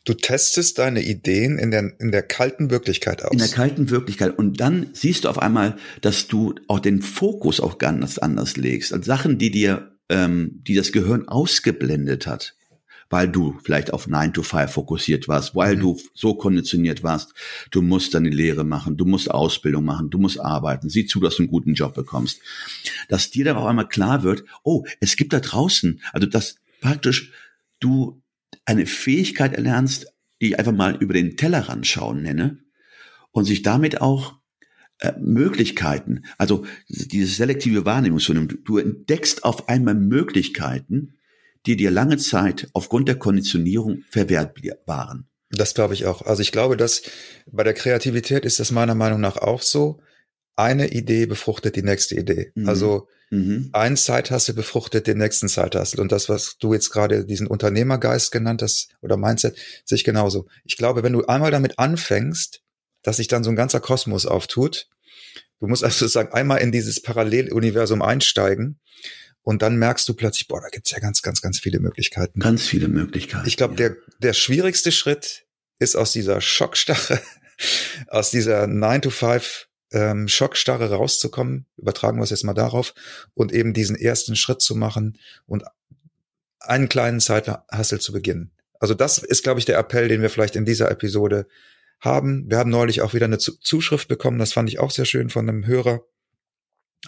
Du 0.04 0.14
testest 0.14 0.78
deine 0.78 1.02
Ideen 1.02 1.58
in 1.58 1.70
der, 1.70 1.92
in 2.00 2.10
der 2.10 2.22
kalten 2.22 2.70
Wirklichkeit 2.70 3.24
aus. 3.24 3.30
In 3.30 3.38
der 3.38 3.48
kalten 3.48 3.88
Wirklichkeit. 3.90 4.36
Und 4.36 4.60
dann 4.60 4.88
siehst 4.94 5.24
du 5.24 5.28
auf 5.28 5.38
einmal, 5.38 5.76
dass 6.00 6.26
du 6.26 6.56
auch 6.66 6.80
den 6.80 7.02
Fokus 7.02 7.60
auch 7.60 7.78
ganz 7.78 8.18
anders 8.18 8.56
legst. 8.56 8.92
Also 8.92 9.04
Sachen, 9.04 9.38
die 9.38 9.52
dir, 9.52 9.96
ähm, 10.08 10.60
die 10.66 10.74
das 10.74 10.90
Gehirn 10.90 11.28
ausgeblendet 11.28 12.26
hat. 12.26 12.56
Weil 13.10 13.28
du 13.28 13.58
vielleicht 13.62 13.92
auf 13.92 14.08
9 14.08 14.32
to 14.32 14.42
5 14.42 14.72
fokussiert 14.72 15.28
warst, 15.28 15.54
weil 15.54 15.76
mhm. 15.76 15.80
du 15.80 16.00
so 16.14 16.34
konditioniert 16.34 17.04
warst. 17.04 17.34
Du 17.70 17.80
musst 17.80 18.14
deine 18.14 18.30
Lehre 18.30 18.64
machen, 18.64 18.96
du 18.96 19.04
musst 19.04 19.30
Ausbildung 19.30 19.84
machen, 19.84 20.10
du 20.10 20.18
musst 20.18 20.40
arbeiten. 20.40 20.88
Sieh 20.88 21.06
zu, 21.06 21.20
dass 21.20 21.36
du 21.36 21.42
einen 21.42 21.50
guten 21.50 21.74
Job 21.74 21.94
bekommst. 21.94 22.40
Dass 23.08 23.30
dir 23.30 23.44
dann 23.44 23.56
auf 23.56 23.66
einmal 23.66 23.88
klar 23.88 24.24
wird, 24.24 24.44
oh, 24.64 24.84
es 24.98 25.16
gibt 25.16 25.32
da 25.32 25.38
draußen, 25.38 26.00
also 26.12 26.26
dass 26.26 26.56
praktisch 26.80 27.30
du 27.78 28.21
eine 28.64 28.86
Fähigkeit 28.86 29.54
erlernst, 29.54 30.06
die 30.40 30.48
ich 30.48 30.58
einfach 30.58 30.72
mal 30.72 30.96
über 30.96 31.14
den 31.14 31.36
Tellerrand 31.36 31.86
schauen 31.86 32.22
nenne 32.22 32.58
und 33.30 33.44
sich 33.44 33.62
damit 33.62 34.00
auch 34.00 34.34
äh, 34.98 35.12
Möglichkeiten, 35.18 36.22
also 36.38 36.64
diese 36.88 37.34
selektive 37.34 37.84
Wahrnehmung 37.84 38.18
zu 38.18 38.34
nehmen. 38.34 38.58
Du 38.64 38.78
entdeckst 38.78 39.44
auf 39.44 39.68
einmal 39.68 39.94
Möglichkeiten, 39.94 41.14
die 41.66 41.76
dir 41.76 41.90
lange 41.90 42.18
Zeit 42.18 42.68
aufgrund 42.72 43.08
der 43.08 43.18
Konditionierung 43.18 44.02
verwehrt 44.10 44.56
waren. 44.86 45.28
Das 45.50 45.74
glaube 45.74 45.94
ich 45.94 46.06
auch. 46.06 46.22
Also 46.22 46.42
ich 46.42 46.50
glaube, 46.50 46.76
dass 46.76 47.02
bei 47.50 47.62
der 47.62 47.74
Kreativität 47.74 48.44
ist 48.44 48.58
das 48.58 48.70
meiner 48.70 48.94
Meinung 48.94 49.20
nach 49.20 49.36
auch 49.36 49.62
so. 49.62 50.00
Eine 50.56 50.88
Idee 50.88 51.26
befruchtet 51.26 51.76
die 51.76 51.82
nächste 51.82 52.14
Idee. 52.14 52.52
Mhm. 52.54 52.68
Also 52.68 53.08
mhm. 53.30 53.70
ein 53.72 53.96
Zeithassel 53.96 54.54
befruchtet 54.54 55.06
den 55.06 55.18
nächsten 55.18 55.48
Zeithassel. 55.48 56.00
Und 56.00 56.12
das, 56.12 56.28
was 56.28 56.56
du 56.58 56.74
jetzt 56.74 56.90
gerade 56.90 57.24
diesen 57.24 57.46
Unternehmergeist 57.46 58.32
genannt 58.32 58.62
hast 58.62 58.90
oder 59.00 59.16
Mindset, 59.16 59.56
sehe 59.84 59.96
ich 59.96 60.04
genauso. 60.04 60.46
Ich 60.64 60.76
glaube, 60.76 61.02
wenn 61.02 61.12
du 61.12 61.24
einmal 61.26 61.50
damit 61.50 61.78
anfängst, 61.78 62.62
dass 63.02 63.16
sich 63.16 63.28
dann 63.28 63.44
so 63.44 63.50
ein 63.50 63.56
ganzer 63.56 63.80
Kosmos 63.80 64.26
auftut, 64.26 64.88
du 65.60 65.66
musst 65.66 65.84
also 65.84 66.00
sozusagen 66.00 66.32
einmal 66.32 66.60
in 66.60 66.72
dieses 66.72 67.00
Paralleluniversum 67.00 68.02
einsteigen 68.02 68.78
und 69.42 69.62
dann 69.62 69.76
merkst 69.76 70.08
du 70.08 70.14
plötzlich, 70.14 70.46
boah, 70.46 70.60
da 70.60 70.68
gibt's 70.68 70.92
ja 70.92 71.00
ganz, 71.00 71.22
ganz, 71.22 71.40
ganz 71.40 71.58
viele 71.58 71.80
Möglichkeiten. 71.80 72.40
Ganz 72.40 72.64
viele 72.64 72.88
Möglichkeiten. 72.88 73.46
Ich 73.46 73.56
glaube, 73.56 73.74
ja. 73.74 73.88
der, 73.88 73.96
der 74.20 74.32
schwierigste 74.34 74.92
Schritt 74.92 75.46
ist 75.80 75.96
aus 75.96 76.12
dieser 76.12 76.40
Schockstarre, 76.40 77.20
aus 78.08 78.30
dieser 78.30 78.68
9 78.68 79.02
to 79.02 79.10
5 79.10 79.68
ähm, 79.92 80.28
Schockstarre 80.28 80.90
rauszukommen, 80.90 81.66
übertragen 81.76 82.18
wir 82.18 82.24
es 82.24 82.30
jetzt 82.30 82.44
mal 82.44 82.54
darauf, 82.54 82.94
und 83.34 83.52
eben 83.52 83.72
diesen 83.72 83.96
ersten 83.96 84.36
Schritt 84.36 84.60
zu 84.62 84.74
machen 84.74 85.18
und 85.46 85.64
einen 86.60 86.88
kleinen 86.88 87.20
Zeithassel 87.20 88.00
zu 88.00 88.12
beginnen. 88.12 88.52
Also 88.78 88.94
das 88.94 89.18
ist, 89.18 89.42
glaube 89.42 89.60
ich, 89.60 89.66
der 89.66 89.78
Appell, 89.78 90.08
den 90.08 90.22
wir 90.22 90.30
vielleicht 90.30 90.56
in 90.56 90.64
dieser 90.64 90.90
Episode 90.90 91.46
haben. 92.00 92.50
Wir 92.50 92.58
haben 92.58 92.70
neulich 92.70 93.00
auch 93.00 93.14
wieder 93.14 93.26
eine 93.26 93.38
Zuschrift 93.38 94.08
bekommen, 94.08 94.38
das 94.38 94.52
fand 94.52 94.68
ich 94.68 94.80
auch 94.80 94.90
sehr 94.90 95.04
schön 95.04 95.30
von 95.30 95.48
einem 95.48 95.66
Hörer 95.66 96.02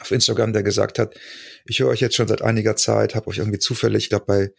auf 0.00 0.10
Instagram, 0.10 0.52
der 0.52 0.62
gesagt 0.62 0.98
hat, 0.98 1.14
ich 1.64 1.80
höre 1.80 1.88
euch 1.88 2.00
jetzt 2.00 2.16
schon 2.16 2.28
seit 2.28 2.42
einiger 2.42 2.76
Zeit, 2.76 3.14
habe 3.14 3.28
euch 3.28 3.38
irgendwie 3.38 3.58
zufällig, 3.58 4.04
ich 4.04 4.08
glaube 4.10 4.26
bei 4.26 4.52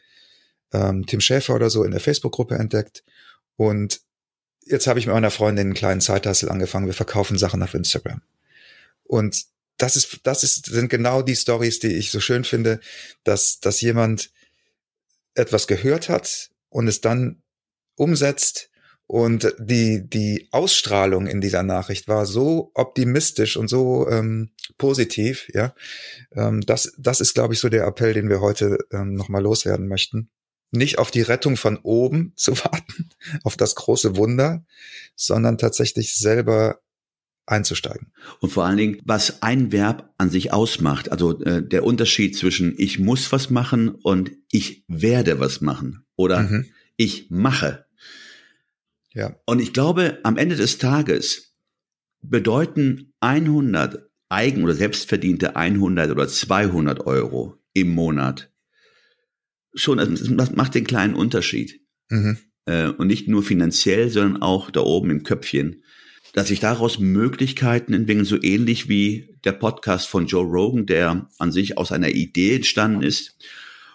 ähm, 0.73 1.05
Tim 1.05 1.21
Schäfer 1.21 1.55
oder 1.55 1.69
so 1.69 1.83
in 1.83 1.91
der 1.91 1.99
Facebook-Gruppe 1.99 2.55
entdeckt 2.55 3.03
und 3.57 4.01
jetzt 4.65 4.87
habe 4.87 4.99
ich 4.99 5.05
mit 5.05 5.13
meiner 5.13 5.31
Freundin 5.31 5.67
einen 5.67 5.73
kleinen 5.73 6.01
Zeithassel 6.01 6.49
angefangen. 6.49 6.87
Wir 6.87 6.93
verkaufen 6.93 7.37
Sachen 7.37 7.63
auf 7.63 7.73
Instagram. 7.73 8.21
Und 9.03 9.45
das 9.77 9.95
ist, 9.95 10.21
das 10.23 10.43
ist, 10.43 10.65
sind 10.65 10.89
genau 10.89 11.21
die 11.21 11.35
Stories, 11.35 11.79
die 11.79 11.93
ich 11.93 12.11
so 12.11 12.19
schön 12.19 12.43
finde, 12.43 12.79
dass, 13.23 13.59
dass 13.59 13.81
jemand 13.81 14.31
etwas 15.35 15.67
gehört 15.67 16.09
hat 16.09 16.49
und 16.69 16.87
es 16.87 17.01
dann 17.01 17.41
umsetzt 17.95 18.69
und 19.07 19.53
die, 19.59 20.09
die 20.09 20.47
Ausstrahlung 20.51 21.27
in 21.27 21.39
dieser 21.39 21.61
Nachricht 21.61 22.07
war 22.07 22.25
so 22.25 22.71
optimistisch 22.73 23.57
und 23.57 23.67
so 23.67 24.09
ähm, 24.09 24.51
positiv, 24.77 25.47
ja. 25.53 25.75
Ähm, 26.31 26.61
das, 26.61 26.93
das 26.97 27.21
ist, 27.21 27.35
glaube 27.35 27.53
ich, 27.53 27.59
so 27.59 27.69
der 27.69 27.85
Appell, 27.85 28.13
den 28.13 28.29
wir 28.29 28.41
heute 28.41 28.79
ähm, 28.91 29.13
nochmal 29.13 29.43
loswerden 29.43 29.87
möchten 29.87 30.29
nicht 30.75 30.99
auf 30.99 31.11
die 31.11 31.21
Rettung 31.21 31.57
von 31.57 31.77
oben 31.77 32.33
zu 32.35 32.57
warten, 32.57 33.09
auf 33.43 33.57
das 33.57 33.75
große 33.75 34.15
Wunder, 34.17 34.65
sondern 35.15 35.57
tatsächlich 35.57 36.15
selber 36.15 36.81
einzusteigen. 37.47 38.11
Und 38.39 38.49
vor 38.51 38.65
allen 38.65 38.77
Dingen, 38.77 39.01
was 39.05 39.43
ein 39.43 39.71
Verb 39.71 40.13
an 40.17 40.29
sich 40.29 40.51
ausmacht, 40.51 41.11
also 41.11 41.39
äh, 41.41 41.61
der 41.65 41.83
Unterschied 41.83 42.35
zwischen 42.35 42.73
ich 42.77 42.97
muss 42.97 43.31
was 43.31 43.49
machen 43.49 43.89
und 43.89 44.31
ich 44.51 44.83
werde 44.87 45.39
was 45.39 45.61
machen 45.61 46.05
oder 46.15 46.41
mhm. 46.41 46.65
ich 46.97 47.27
mache. 47.29 47.85
Ja. 49.13 49.35
Und 49.45 49.61
ich 49.61 49.73
glaube, 49.73 50.19
am 50.23 50.37
Ende 50.37 50.55
des 50.55 50.79
Tages 50.79 51.55
bedeuten 52.21 53.13
100 53.19 54.09
eigen- 54.29 54.63
oder 54.63 54.73
selbstverdiente 54.73 55.55
100 55.55 56.11
oder 56.11 56.27
200 56.27 57.05
Euro 57.05 57.57
im 57.73 57.89
Monat 57.89 58.51
schon, 59.75 59.99
also 59.99 60.35
das 60.35 60.55
macht 60.55 60.75
den 60.75 60.85
kleinen 60.85 61.15
Unterschied. 61.15 61.81
Mhm. 62.09 62.37
Äh, 62.65 62.87
und 62.87 63.07
nicht 63.07 63.27
nur 63.27 63.43
finanziell, 63.43 64.09
sondern 64.09 64.41
auch 64.41 64.71
da 64.71 64.81
oben 64.81 65.11
im 65.11 65.23
Köpfchen. 65.23 65.83
Dass 66.33 66.47
sich 66.49 66.59
daraus 66.59 66.99
Möglichkeiten 66.99 67.93
entwickeln, 67.93 68.25
so 68.25 68.41
ähnlich 68.41 68.89
wie 68.89 69.37
der 69.45 69.53
Podcast 69.53 70.07
von 70.07 70.25
Joe 70.25 70.43
Rogan, 70.43 70.85
der 70.85 71.29
an 71.37 71.51
sich 71.51 71.77
aus 71.77 71.91
einer 71.91 72.09
Idee 72.09 72.55
entstanden 72.55 73.03
ist 73.03 73.37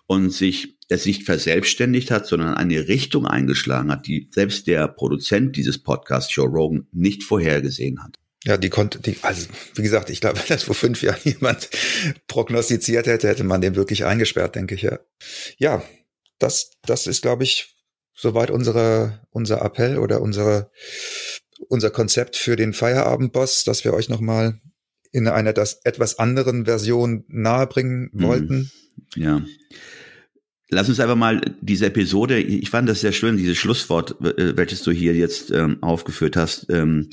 und 0.06 0.30
sich 0.30 0.78
es 0.88 1.06
nicht 1.06 1.24
verselbstständigt 1.24 2.10
hat, 2.10 2.26
sondern 2.26 2.54
eine 2.54 2.88
Richtung 2.88 3.26
eingeschlagen 3.26 3.90
hat, 3.90 4.06
die 4.06 4.28
selbst 4.32 4.66
der 4.66 4.88
Produzent 4.88 5.56
dieses 5.56 5.78
Podcasts, 5.78 6.34
Joe 6.34 6.48
Rogan, 6.48 6.86
nicht 6.92 7.22
vorhergesehen 7.24 8.02
hat. 8.02 8.19
Ja, 8.44 8.56
die 8.56 8.70
konnte, 8.70 9.00
die, 9.00 9.18
also 9.22 9.48
wie 9.74 9.82
gesagt, 9.82 10.10
ich 10.10 10.20
glaube, 10.20 10.38
wenn 10.40 10.48
das 10.48 10.62
vor 10.62 10.74
fünf 10.74 11.02
Jahren 11.02 11.20
jemand 11.24 11.68
prognostiziert 12.26 13.06
hätte, 13.06 13.28
hätte 13.28 13.44
man 13.44 13.60
den 13.60 13.76
wirklich 13.76 14.04
eingesperrt, 14.04 14.54
denke 14.54 14.74
ich 14.74 14.82
ja. 14.82 14.98
Ja, 15.58 15.82
das, 16.38 16.72
das 16.82 17.06
ist, 17.06 17.22
glaube 17.22 17.44
ich, 17.44 17.76
soweit 18.14 18.50
unsere, 18.50 19.20
unser 19.30 19.62
Appell 19.62 19.98
oder 19.98 20.20
unsere, 20.20 20.70
unser 21.68 21.90
Konzept 21.90 22.36
für 22.36 22.56
den 22.56 22.72
Feierabendboss, 22.72 23.64
dass 23.64 23.84
wir 23.84 23.92
euch 23.92 24.08
nochmal 24.08 24.60
in 25.12 25.26
einer 25.28 25.52
das 25.52 25.80
etwas 25.84 26.18
anderen 26.18 26.64
Version 26.64 27.24
nahebringen 27.28 28.10
mhm. 28.12 28.22
wollten. 28.22 28.70
Ja. 29.16 29.42
Lass 30.70 30.88
uns 30.88 31.00
einfach 31.00 31.16
mal 31.16 31.40
diese 31.60 31.86
Episode, 31.86 32.38
ich 32.38 32.70
fand 32.70 32.88
das 32.88 33.00
sehr 33.00 33.12
schön, 33.12 33.36
dieses 33.36 33.58
Schlusswort, 33.58 34.20
äh, 34.20 34.56
welches 34.56 34.82
du 34.82 34.92
hier 34.92 35.14
jetzt 35.14 35.50
ähm, 35.50 35.82
aufgeführt 35.82 36.36
hast. 36.36 36.66
Ähm, 36.70 37.10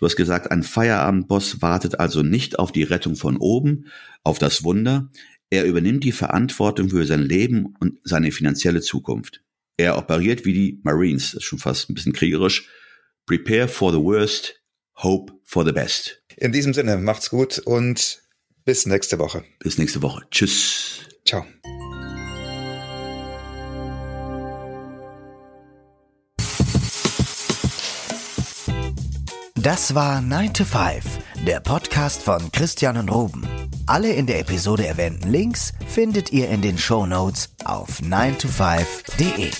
Du 0.00 0.06
hast 0.06 0.16
gesagt, 0.16 0.50
ein 0.50 0.62
Feierabendboss 0.62 1.60
wartet 1.60 2.00
also 2.00 2.22
nicht 2.22 2.58
auf 2.58 2.72
die 2.72 2.84
Rettung 2.84 3.16
von 3.16 3.36
oben, 3.36 3.84
auf 4.24 4.38
das 4.38 4.64
Wunder. 4.64 5.10
Er 5.50 5.66
übernimmt 5.66 6.04
die 6.04 6.12
Verantwortung 6.12 6.88
für 6.88 7.04
sein 7.04 7.20
Leben 7.20 7.74
und 7.80 7.98
seine 8.02 8.32
finanzielle 8.32 8.80
Zukunft. 8.80 9.42
Er 9.76 9.98
operiert 9.98 10.46
wie 10.46 10.54
die 10.54 10.80
Marines, 10.84 11.32
das 11.32 11.42
ist 11.42 11.44
schon 11.44 11.58
fast 11.58 11.90
ein 11.90 11.94
bisschen 11.94 12.14
kriegerisch. 12.14 12.66
Prepare 13.26 13.68
for 13.68 13.92
the 13.92 13.98
worst, 13.98 14.62
hope 14.96 15.34
for 15.44 15.66
the 15.66 15.72
best. 15.72 16.22
In 16.38 16.52
diesem 16.52 16.72
Sinne, 16.72 16.96
macht's 16.96 17.28
gut 17.28 17.58
und 17.58 18.22
bis 18.64 18.86
nächste 18.86 19.18
Woche. 19.18 19.44
Bis 19.58 19.76
nächste 19.76 20.00
Woche. 20.00 20.22
Tschüss. 20.30 21.00
Ciao. 21.26 21.44
Das 29.62 29.94
war 29.94 30.22
9 30.22 30.54
to 30.54 30.64
5, 30.64 31.04
der 31.46 31.60
Podcast 31.60 32.22
von 32.22 32.50
Christian 32.50 32.96
und 32.96 33.10
Ruben. 33.10 33.46
Alle 33.86 34.10
in 34.10 34.26
der 34.26 34.40
Episode 34.40 34.86
erwähnten 34.86 35.28
Links 35.28 35.74
findet 35.86 36.32
ihr 36.32 36.48
in 36.48 36.62
den 36.62 36.78
Show 36.78 37.04
Notes 37.04 37.50
auf 37.66 38.00
9to5.de. 38.00 39.50